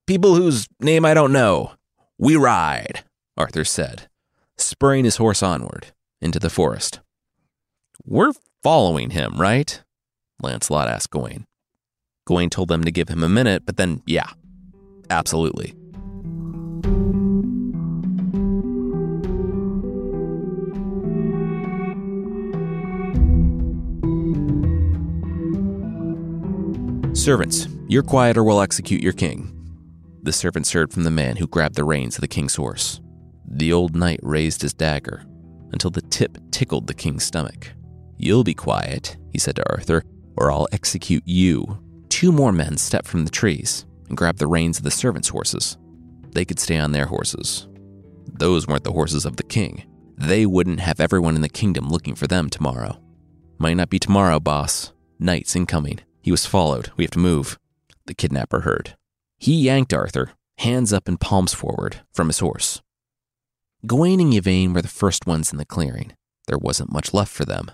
People 0.05 0.35
whose 0.35 0.67
name 0.79 1.05
I 1.05 1.13
don't 1.13 1.33
know. 1.33 1.71
We 2.17 2.35
ride, 2.35 3.03
Arthur 3.35 3.65
said, 3.65 4.07
spurring 4.57 5.05
his 5.05 5.17
horse 5.17 5.41
onward 5.41 5.87
into 6.21 6.39
the 6.39 6.49
forest. 6.49 6.99
We're 8.05 8.33
following 8.61 9.11
him, 9.11 9.39
right? 9.39 9.81
Lancelot 10.41 10.87
asked 10.87 11.11
Gawain. 11.11 11.45
Gawain 12.25 12.49
told 12.49 12.69
them 12.69 12.83
to 12.83 12.91
give 12.91 13.09
him 13.09 13.23
a 13.23 13.29
minute, 13.29 13.65
but 13.65 13.77
then, 13.77 14.01
yeah, 14.05 14.29
absolutely. 15.09 15.73
Servants, 27.13 27.67
you're 27.87 28.03
quiet 28.03 28.37
or 28.37 28.43
we'll 28.43 28.61
execute 28.61 29.01
your 29.01 29.13
king 29.13 29.53
the 30.23 30.31
servants 30.31 30.71
heard 30.71 30.93
from 30.93 31.03
the 31.03 31.11
man 31.11 31.35
who 31.35 31.45
grabbed 31.45 31.75
the 31.75 31.83
reins 31.83 32.15
of 32.15 32.21
the 32.21 32.29
king's 32.29 32.55
horse. 32.55 33.01
The 33.45 33.73
old 33.73 33.93
knight 33.93 34.21
raised 34.23 34.61
his 34.61 34.73
dagger 34.73 35.25
until 35.73 35.89
the 35.89 36.01
tip 36.01 36.37
tickled 36.49 36.87
the 36.87 36.93
king's 36.93 37.25
stomach. 37.25 37.73
You'll 38.17 38.43
be 38.43 38.53
quiet, 38.53 39.17
he 39.31 39.39
said 39.39 39.55
to 39.57 39.69
Arthur, 39.71 40.03
or 40.37 40.51
I'll 40.51 40.67
execute 40.71 41.23
you. 41.25 41.79
Two 42.09 42.31
more 42.31 42.51
men 42.51 42.77
stepped 42.77 43.07
from 43.07 43.25
the 43.25 43.31
trees 43.31 43.85
and 44.07 44.17
grabbed 44.17 44.39
the 44.39 44.47
reins 44.47 44.77
of 44.77 44.83
the 44.83 44.91
servants' 44.91 45.29
horses. 45.29 45.77
They 46.31 46.45
could 46.45 46.59
stay 46.59 46.77
on 46.77 46.91
their 46.91 47.07
horses. 47.07 47.67
Those 48.27 48.67
weren't 48.67 48.83
the 48.83 48.91
horses 48.91 49.25
of 49.25 49.35
the 49.35 49.43
king. 49.43 49.83
They 50.17 50.45
wouldn't 50.45 50.79
have 50.79 50.99
everyone 50.99 51.35
in 51.35 51.41
the 51.41 51.49
kingdom 51.49 51.89
looking 51.89 52.15
for 52.15 52.27
them 52.27 52.49
tomorrow. 52.49 52.99
Might 53.57 53.77
not 53.77 53.89
be 53.89 53.99
tomorrow, 53.99 54.39
boss. 54.39 54.93
Night's 55.19 55.55
incoming. 55.55 55.99
He 56.21 56.31
was 56.31 56.45
followed. 56.45 56.91
We 56.97 57.03
have 57.03 57.11
to 57.11 57.19
move. 57.19 57.59
The 58.05 58.13
kidnapper 58.13 58.61
heard. 58.61 58.95
He 59.37 59.53
yanked 59.55 59.93
Arthur, 59.93 60.31
hands 60.57 60.93
up 60.93 61.07
and 61.07 61.19
palms 61.19 61.53
forward, 61.53 62.01
from 62.11 62.27
his 62.27 62.39
horse. 62.39 62.81
Gawain 63.85 64.19
and 64.19 64.33
Yvain 64.33 64.73
were 64.73 64.81
the 64.81 64.87
first 64.87 65.27
ones 65.27 65.51
in 65.51 65.57
the 65.57 65.65
clearing. 65.65 66.13
There 66.47 66.57
wasn't 66.57 66.91
much 66.91 67.13
left 67.13 67.31
for 67.31 67.45
them. 67.45 67.71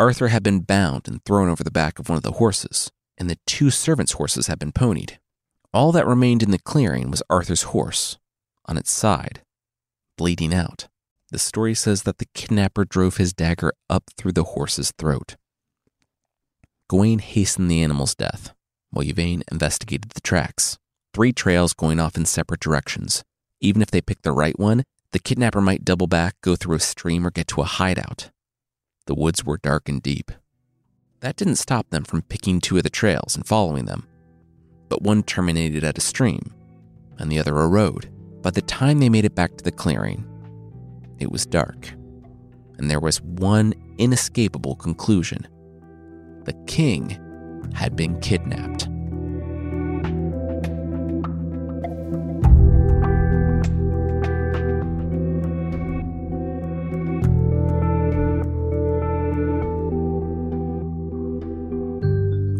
Arthur 0.00 0.28
had 0.28 0.42
been 0.42 0.60
bound 0.60 1.06
and 1.06 1.22
thrown 1.26 1.50
over 1.50 1.62
the 1.62 1.70
back 1.70 1.98
of 1.98 2.08
one 2.08 2.16
of 2.16 2.22
the 2.22 2.32
horses, 2.32 2.90
and 3.18 3.28
the 3.28 3.36
two 3.46 3.68
servants' 3.68 4.12
horses 4.12 4.46
had 4.46 4.58
been 4.58 4.72
ponied. 4.72 5.18
All 5.74 5.92
that 5.92 6.06
remained 6.06 6.42
in 6.42 6.52
the 6.52 6.58
clearing 6.58 7.10
was 7.10 7.22
Arthur's 7.28 7.64
horse, 7.64 8.16
on 8.64 8.78
its 8.78 8.90
side, 8.90 9.42
bleeding 10.16 10.54
out. 10.54 10.88
The 11.30 11.38
story 11.38 11.74
says 11.74 12.04
that 12.04 12.16
the 12.16 12.28
kidnapper 12.32 12.86
drove 12.86 13.18
his 13.18 13.34
dagger 13.34 13.74
up 13.90 14.04
through 14.16 14.32
the 14.32 14.44
horse's 14.44 14.90
throat. 14.96 15.36
Gawain 16.88 17.18
hastened 17.18 17.70
the 17.70 17.82
animal's 17.82 18.14
death, 18.14 18.54
while 18.90 19.06
Yvain 19.06 19.42
investigated 19.52 20.12
the 20.12 20.22
tracks. 20.22 20.78
Three 21.12 21.34
trails 21.34 21.74
going 21.74 22.00
off 22.00 22.16
in 22.16 22.24
separate 22.24 22.60
directions. 22.60 23.22
Even 23.60 23.82
if 23.82 23.90
they 23.90 24.00
picked 24.00 24.22
the 24.22 24.32
right 24.32 24.58
one, 24.58 24.82
the 25.12 25.18
kidnapper 25.18 25.60
might 25.60 25.84
double 25.84 26.06
back, 26.06 26.36
go 26.40 26.56
through 26.56 26.76
a 26.76 26.80
stream, 26.80 27.26
or 27.26 27.30
get 27.30 27.48
to 27.48 27.60
a 27.60 27.64
hideout. 27.64 28.30
The 29.10 29.16
woods 29.16 29.44
were 29.44 29.58
dark 29.58 29.88
and 29.88 30.00
deep. 30.00 30.30
That 31.18 31.34
didn't 31.34 31.56
stop 31.56 31.90
them 31.90 32.04
from 32.04 32.22
picking 32.22 32.60
two 32.60 32.76
of 32.76 32.84
the 32.84 32.90
trails 32.90 33.34
and 33.34 33.44
following 33.44 33.86
them. 33.86 34.06
But 34.88 35.02
one 35.02 35.24
terminated 35.24 35.82
at 35.82 35.98
a 35.98 36.00
stream, 36.00 36.54
and 37.18 37.28
the 37.28 37.40
other 37.40 37.58
a 37.58 37.66
road. 37.66 38.08
By 38.40 38.50
the 38.50 38.62
time 38.62 39.00
they 39.00 39.08
made 39.08 39.24
it 39.24 39.34
back 39.34 39.56
to 39.56 39.64
the 39.64 39.72
clearing, 39.72 40.24
it 41.18 41.32
was 41.32 41.44
dark, 41.44 41.88
and 42.78 42.88
there 42.88 43.00
was 43.00 43.20
one 43.20 43.74
inescapable 43.98 44.76
conclusion 44.76 45.48
the 46.44 46.54
king 46.68 47.18
had 47.74 47.96
been 47.96 48.20
kidnapped. 48.20 48.88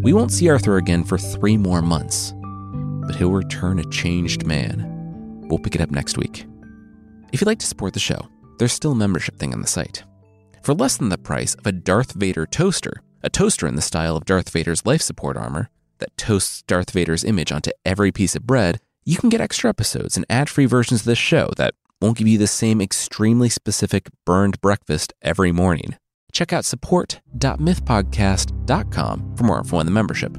We 0.01 0.13
won't 0.13 0.31
see 0.31 0.49
Arthur 0.49 0.77
again 0.77 1.03
for 1.03 1.19
three 1.19 1.57
more 1.57 1.83
months, 1.83 2.33
but 3.05 3.13
he'll 3.13 3.31
return 3.31 3.77
a 3.77 3.89
changed 3.91 4.47
man. 4.47 5.45
We'll 5.47 5.59
pick 5.59 5.75
it 5.75 5.81
up 5.81 5.91
next 5.91 6.17
week. 6.17 6.47
If 7.31 7.39
you'd 7.39 7.45
like 7.45 7.59
to 7.59 7.67
support 7.67 7.93
the 7.93 7.99
show, 7.99 8.27
there's 8.57 8.73
still 8.73 8.93
a 8.93 8.95
membership 8.95 9.37
thing 9.37 9.53
on 9.53 9.61
the 9.61 9.67
site. 9.67 10.03
For 10.63 10.73
less 10.73 10.97
than 10.97 11.09
the 11.09 11.19
price 11.19 11.53
of 11.53 11.67
a 11.67 11.71
Darth 11.71 12.13
Vader 12.13 12.47
toaster, 12.47 13.03
a 13.21 13.29
toaster 13.29 13.67
in 13.67 13.75
the 13.75 13.81
style 13.83 14.17
of 14.17 14.25
Darth 14.25 14.49
Vader's 14.49 14.87
life 14.87 15.03
support 15.03 15.37
armor 15.37 15.69
that 15.99 16.17
toasts 16.17 16.63
Darth 16.63 16.89
Vader's 16.89 17.23
image 17.23 17.51
onto 17.51 17.69
every 17.85 18.11
piece 18.11 18.35
of 18.35 18.47
bread, 18.47 18.79
you 19.05 19.17
can 19.17 19.29
get 19.29 19.39
extra 19.39 19.69
episodes 19.69 20.17
and 20.17 20.25
ad 20.31 20.49
free 20.49 20.65
versions 20.65 21.01
of 21.01 21.05
this 21.05 21.19
show 21.19 21.51
that 21.57 21.75
won't 22.01 22.17
give 22.17 22.27
you 22.27 22.39
the 22.39 22.47
same 22.47 22.81
extremely 22.81 23.49
specific 23.49 24.09
burned 24.25 24.59
breakfast 24.61 25.13
every 25.21 25.51
morning 25.51 25.95
check 26.31 26.53
out 26.53 26.65
support.mythpodcast.com 26.65 29.35
for 29.35 29.43
more 29.43 29.59
info 29.59 29.77
on 29.77 29.85
the 29.85 29.91
membership. 29.91 30.33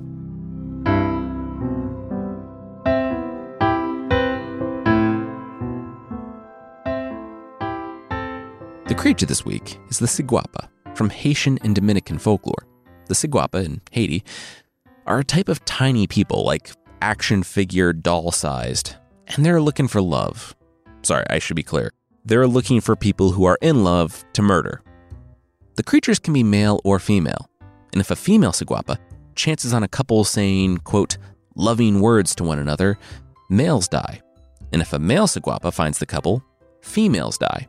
The 8.89 8.95
creature 8.99 9.27
this 9.27 9.45
week 9.45 9.79
is 9.89 9.99
the 9.99 10.07
Ciguapa 10.07 10.69
from 10.95 11.09
Haitian 11.09 11.59
and 11.63 11.75
Dominican 11.75 12.19
folklore. 12.19 12.67
The 13.07 13.15
Ciguapa 13.15 13.65
in 13.65 13.81
Haiti 13.91 14.23
are 15.07 15.21
a 15.21 15.25
type 15.25 15.49
of 15.49 15.65
tiny 15.65 16.07
people, 16.07 16.45
like 16.45 16.73
action 17.01 17.43
figure 17.43 17.93
doll 17.93 18.33
sized, 18.33 18.97
and 19.29 19.47
they're 19.47 19.63
looking 19.63 19.89
for 19.89 20.03
love. 20.03 20.55
Sorry, 21.03 21.25
I 21.31 21.39
should 21.39 21.57
be 21.57 21.63
clear. 21.63 21.91
They're 22.25 22.47
looking 22.47 22.81
for 22.81 22.95
people 22.95 23.33
who 23.33 23.45
are 23.45 23.59
in 23.61 23.83
love 23.83 24.25
to 24.35 24.43
murder. 24.43 24.83
The 25.77 25.83
creatures 25.83 26.19
can 26.19 26.35
be 26.35 26.43
male 26.43 26.81
or 26.85 26.99
female, 26.99 27.49
and 27.93 28.01
if 28.01 28.11
a 28.11 28.17
female 28.17 28.53
Ciguapa, 28.53 28.99
chances 29.35 29.73
on 29.73 29.83
a 29.83 29.89
couple 29.89 30.25
saying, 30.25 30.79
quote, 30.79 31.17
loving 31.55 32.01
words 32.01 32.35
to 32.37 32.45
one 32.45 32.59
another, 32.59 32.99
males 33.49 33.89
die. 33.89 34.21
And 34.73 34.83
if 34.83 34.93
a 34.93 34.99
male 34.99 35.27
Ciguapa 35.27 35.73
finds 35.73 35.99
the 35.99 36.07
couple, 36.07 36.43
females 36.83 37.39
die. 37.39 37.69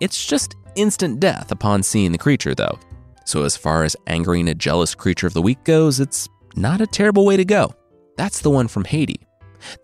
It's 0.00 0.24
just 0.24 0.56
instant 0.76 1.20
death 1.20 1.52
upon 1.52 1.82
seeing 1.82 2.12
the 2.12 2.18
creature, 2.18 2.54
though. 2.54 2.78
So, 3.24 3.44
as 3.44 3.56
far 3.56 3.84
as 3.84 3.96
angering 4.06 4.48
a 4.48 4.54
jealous 4.54 4.94
creature 4.94 5.26
of 5.26 5.34
the 5.34 5.42
week 5.42 5.62
goes, 5.64 6.00
it's 6.00 6.28
not 6.56 6.80
a 6.80 6.86
terrible 6.86 7.24
way 7.24 7.36
to 7.36 7.44
go. 7.44 7.74
That's 8.16 8.40
the 8.40 8.50
one 8.50 8.68
from 8.68 8.84
Haiti. 8.84 9.26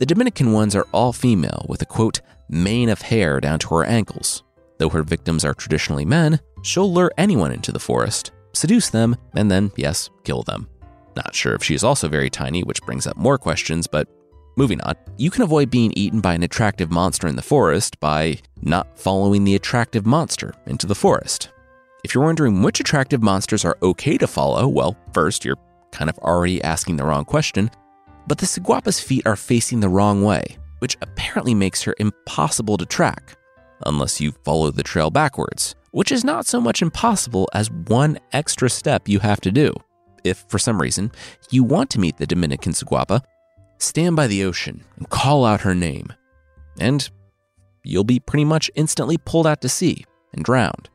The 0.00 0.06
Dominican 0.06 0.52
ones 0.52 0.74
are 0.74 0.86
all 0.92 1.12
female 1.12 1.64
with 1.68 1.82
a 1.82 1.86
quote, 1.86 2.20
mane 2.48 2.88
of 2.88 3.02
hair 3.02 3.40
down 3.40 3.58
to 3.60 3.74
her 3.76 3.84
ankles. 3.84 4.42
Though 4.78 4.88
her 4.90 5.02
victims 5.02 5.44
are 5.44 5.54
traditionally 5.54 6.04
men, 6.04 6.40
she'll 6.62 6.92
lure 6.92 7.12
anyone 7.18 7.52
into 7.52 7.72
the 7.72 7.78
forest, 7.78 8.32
seduce 8.52 8.90
them, 8.90 9.16
and 9.34 9.50
then, 9.50 9.72
yes, 9.76 10.08
kill 10.24 10.42
them. 10.42 10.68
Not 11.16 11.34
sure 11.34 11.54
if 11.54 11.64
she 11.64 11.74
is 11.74 11.84
also 11.84 12.08
very 12.08 12.30
tiny, 12.30 12.62
which 12.62 12.82
brings 12.82 13.06
up 13.06 13.16
more 13.16 13.38
questions, 13.38 13.86
but 13.88 14.08
moving 14.56 14.80
on. 14.82 14.94
You 15.16 15.30
can 15.30 15.42
avoid 15.42 15.70
being 15.70 15.92
eaten 15.96 16.20
by 16.20 16.34
an 16.34 16.42
attractive 16.44 16.90
monster 16.90 17.26
in 17.26 17.36
the 17.36 17.42
forest 17.42 17.98
by 17.98 18.38
not 18.62 18.98
following 18.98 19.44
the 19.44 19.56
attractive 19.56 20.06
monster 20.06 20.54
into 20.66 20.86
the 20.86 20.94
forest. 20.94 21.50
If 22.04 22.14
you're 22.14 22.24
wondering 22.24 22.62
which 22.62 22.80
attractive 22.80 23.22
monsters 23.22 23.64
are 23.64 23.76
okay 23.82 24.16
to 24.18 24.26
follow, 24.26 24.68
well, 24.68 24.96
first, 25.12 25.44
you're 25.44 25.58
kind 25.90 26.08
of 26.08 26.18
already 26.18 26.62
asking 26.62 26.96
the 26.96 27.04
wrong 27.04 27.24
question, 27.24 27.70
but 28.28 28.38
the 28.38 28.46
Ciguapa's 28.46 29.00
feet 29.00 29.26
are 29.26 29.36
facing 29.36 29.80
the 29.80 29.88
wrong 29.88 30.22
way, 30.22 30.58
which 30.78 30.96
apparently 31.02 31.54
makes 31.54 31.82
her 31.82 31.94
impossible 31.98 32.76
to 32.76 32.86
track 32.86 33.37
unless 33.86 34.20
you 34.20 34.32
follow 34.44 34.70
the 34.70 34.82
trail 34.82 35.10
backwards, 35.10 35.74
which 35.90 36.12
is 36.12 36.24
not 36.24 36.46
so 36.46 36.60
much 36.60 36.82
impossible 36.82 37.48
as 37.52 37.70
one 37.70 38.18
extra 38.32 38.68
step 38.68 39.08
you 39.08 39.18
have 39.20 39.40
to 39.40 39.50
do. 39.50 39.74
If, 40.24 40.44
for 40.48 40.58
some 40.58 40.80
reason, 40.80 41.12
you 41.50 41.64
want 41.64 41.90
to 41.90 42.00
meet 42.00 42.16
the 42.16 42.26
Dominican 42.26 42.72
Ciguapa, 42.72 43.22
stand 43.78 44.16
by 44.16 44.26
the 44.26 44.44
ocean 44.44 44.84
and 44.96 45.08
call 45.08 45.44
out 45.44 45.60
her 45.62 45.74
name. 45.74 46.12
And 46.80 47.08
you'll 47.84 48.04
be 48.04 48.20
pretty 48.20 48.44
much 48.44 48.70
instantly 48.74 49.16
pulled 49.18 49.46
out 49.46 49.60
to 49.62 49.68
sea 49.68 50.04
and 50.32 50.44
drowned, 50.44 50.90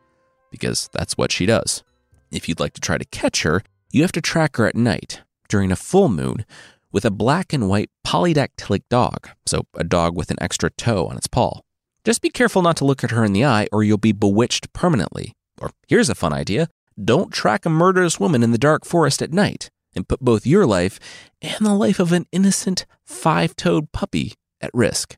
because 0.51 0.89
that's 0.93 1.17
what 1.17 1.31
she 1.31 1.45
does. 1.45 1.83
If 2.31 2.47
you'd 2.47 2.59
like 2.59 2.73
to 2.73 2.81
try 2.81 2.97
to 2.97 3.05
catch 3.05 3.43
her, 3.43 3.63
you 3.91 4.01
have 4.01 4.11
to 4.13 4.21
track 4.21 4.57
her 4.57 4.67
at 4.67 4.75
night, 4.75 5.21
during 5.47 5.71
a 5.71 5.75
full 5.75 6.09
moon, 6.09 6.45
with 6.91 7.05
a 7.05 7.11
black 7.11 7.53
and 7.53 7.67
white 7.67 7.89
polydactylic 8.05 8.83
dog, 8.89 9.29
so 9.45 9.65
a 9.75 9.83
dog 9.83 10.15
with 10.15 10.29
an 10.29 10.37
extra 10.41 10.69
toe 10.69 11.07
on 11.07 11.17
its 11.17 11.27
paw. 11.27 11.61
Just 12.03 12.21
be 12.21 12.29
careful 12.29 12.61
not 12.61 12.75
to 12.77 12.85
look 12.85 13.01
at 13.03 13.11
her 13.11 13.23
in 13.23 13.31
the 13.31 13.45
eye, 13.45 13.67
or 13.71 13.81
you'll 13.81 13.97
be 13.97 14.11
bewitched 14.11 14.73
permanently. 14.73 15.31
Or 15.61 15.71
here's 15.87 16.09
a 16.09 16.15
fun 16.15 16.33
idea 16.33 16.67
don't 17.03 17.31
track 17.31 17.65
a 17.65 17.69
murderous 17.69 18.19
woman 18.19 18.43
in 18.43 18.51
the 18.51 18.57
dark 18.57 18.85
forest 18.85 19.21
at 19.21 19.31
night 19.31 19.69
and 19.95 20.07
put 20.07 20.19
both 20.19 20.45
your 20.45 20.65
life 20.65 20.99
and 21.41 21.65
the 21.65 21.73
life 21.73 21.99
of 21.99 22.11
an 22.11 22.25
innocent 22.31 22.85
five 23.05 23.55
toed 23.55 23.91
puppy 23.93 24.33
at 24.59 24.69
risk. 24.73 25.15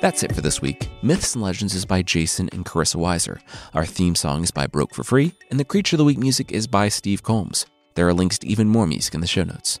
That's 0.00 0.22
it 0.22 0.32
for 0.32 0.40
this 0.40 0.62
week. 0.62 0.88
Myths 1.02 1.34
and 1.34 1.42
Legends 1.42 1.74
is 1.74 1.84
by 1.84 2.02
Jason 2.02 2.48
and 2.52 2.64
Carissa 2.64 2.96
Weiser. 2.96 3.40
Our 3.74 3.84
theme 3.84 4.14
song 4.14 4.44
is 4.44 4.52
by 4.52 4.68
Broke 4.68 4.94
for 4.94 5.02
Free, 5.02 5.34
and 5.50 5.58
the 5.58 5.64
Creature 5.64 5.96
of 5.96 5.98
the 5.98 6.04
Week 6.04 6.18
music 6.18 6.52
is 6.52 6.68
by 6.68 6.88
Steve 6.88 7.24
Combs. 7.24 7.66
There 7.96 8.06
are 8.06 8.14
links 8.14 8.38
to 8.38 8.46
even 8.46 8.68
more 8.68 8.86
music 8.86 9.14
in 9.14 9.20
the 9.20 9.26
show 9.26 9.42
notes. 9.42 9.80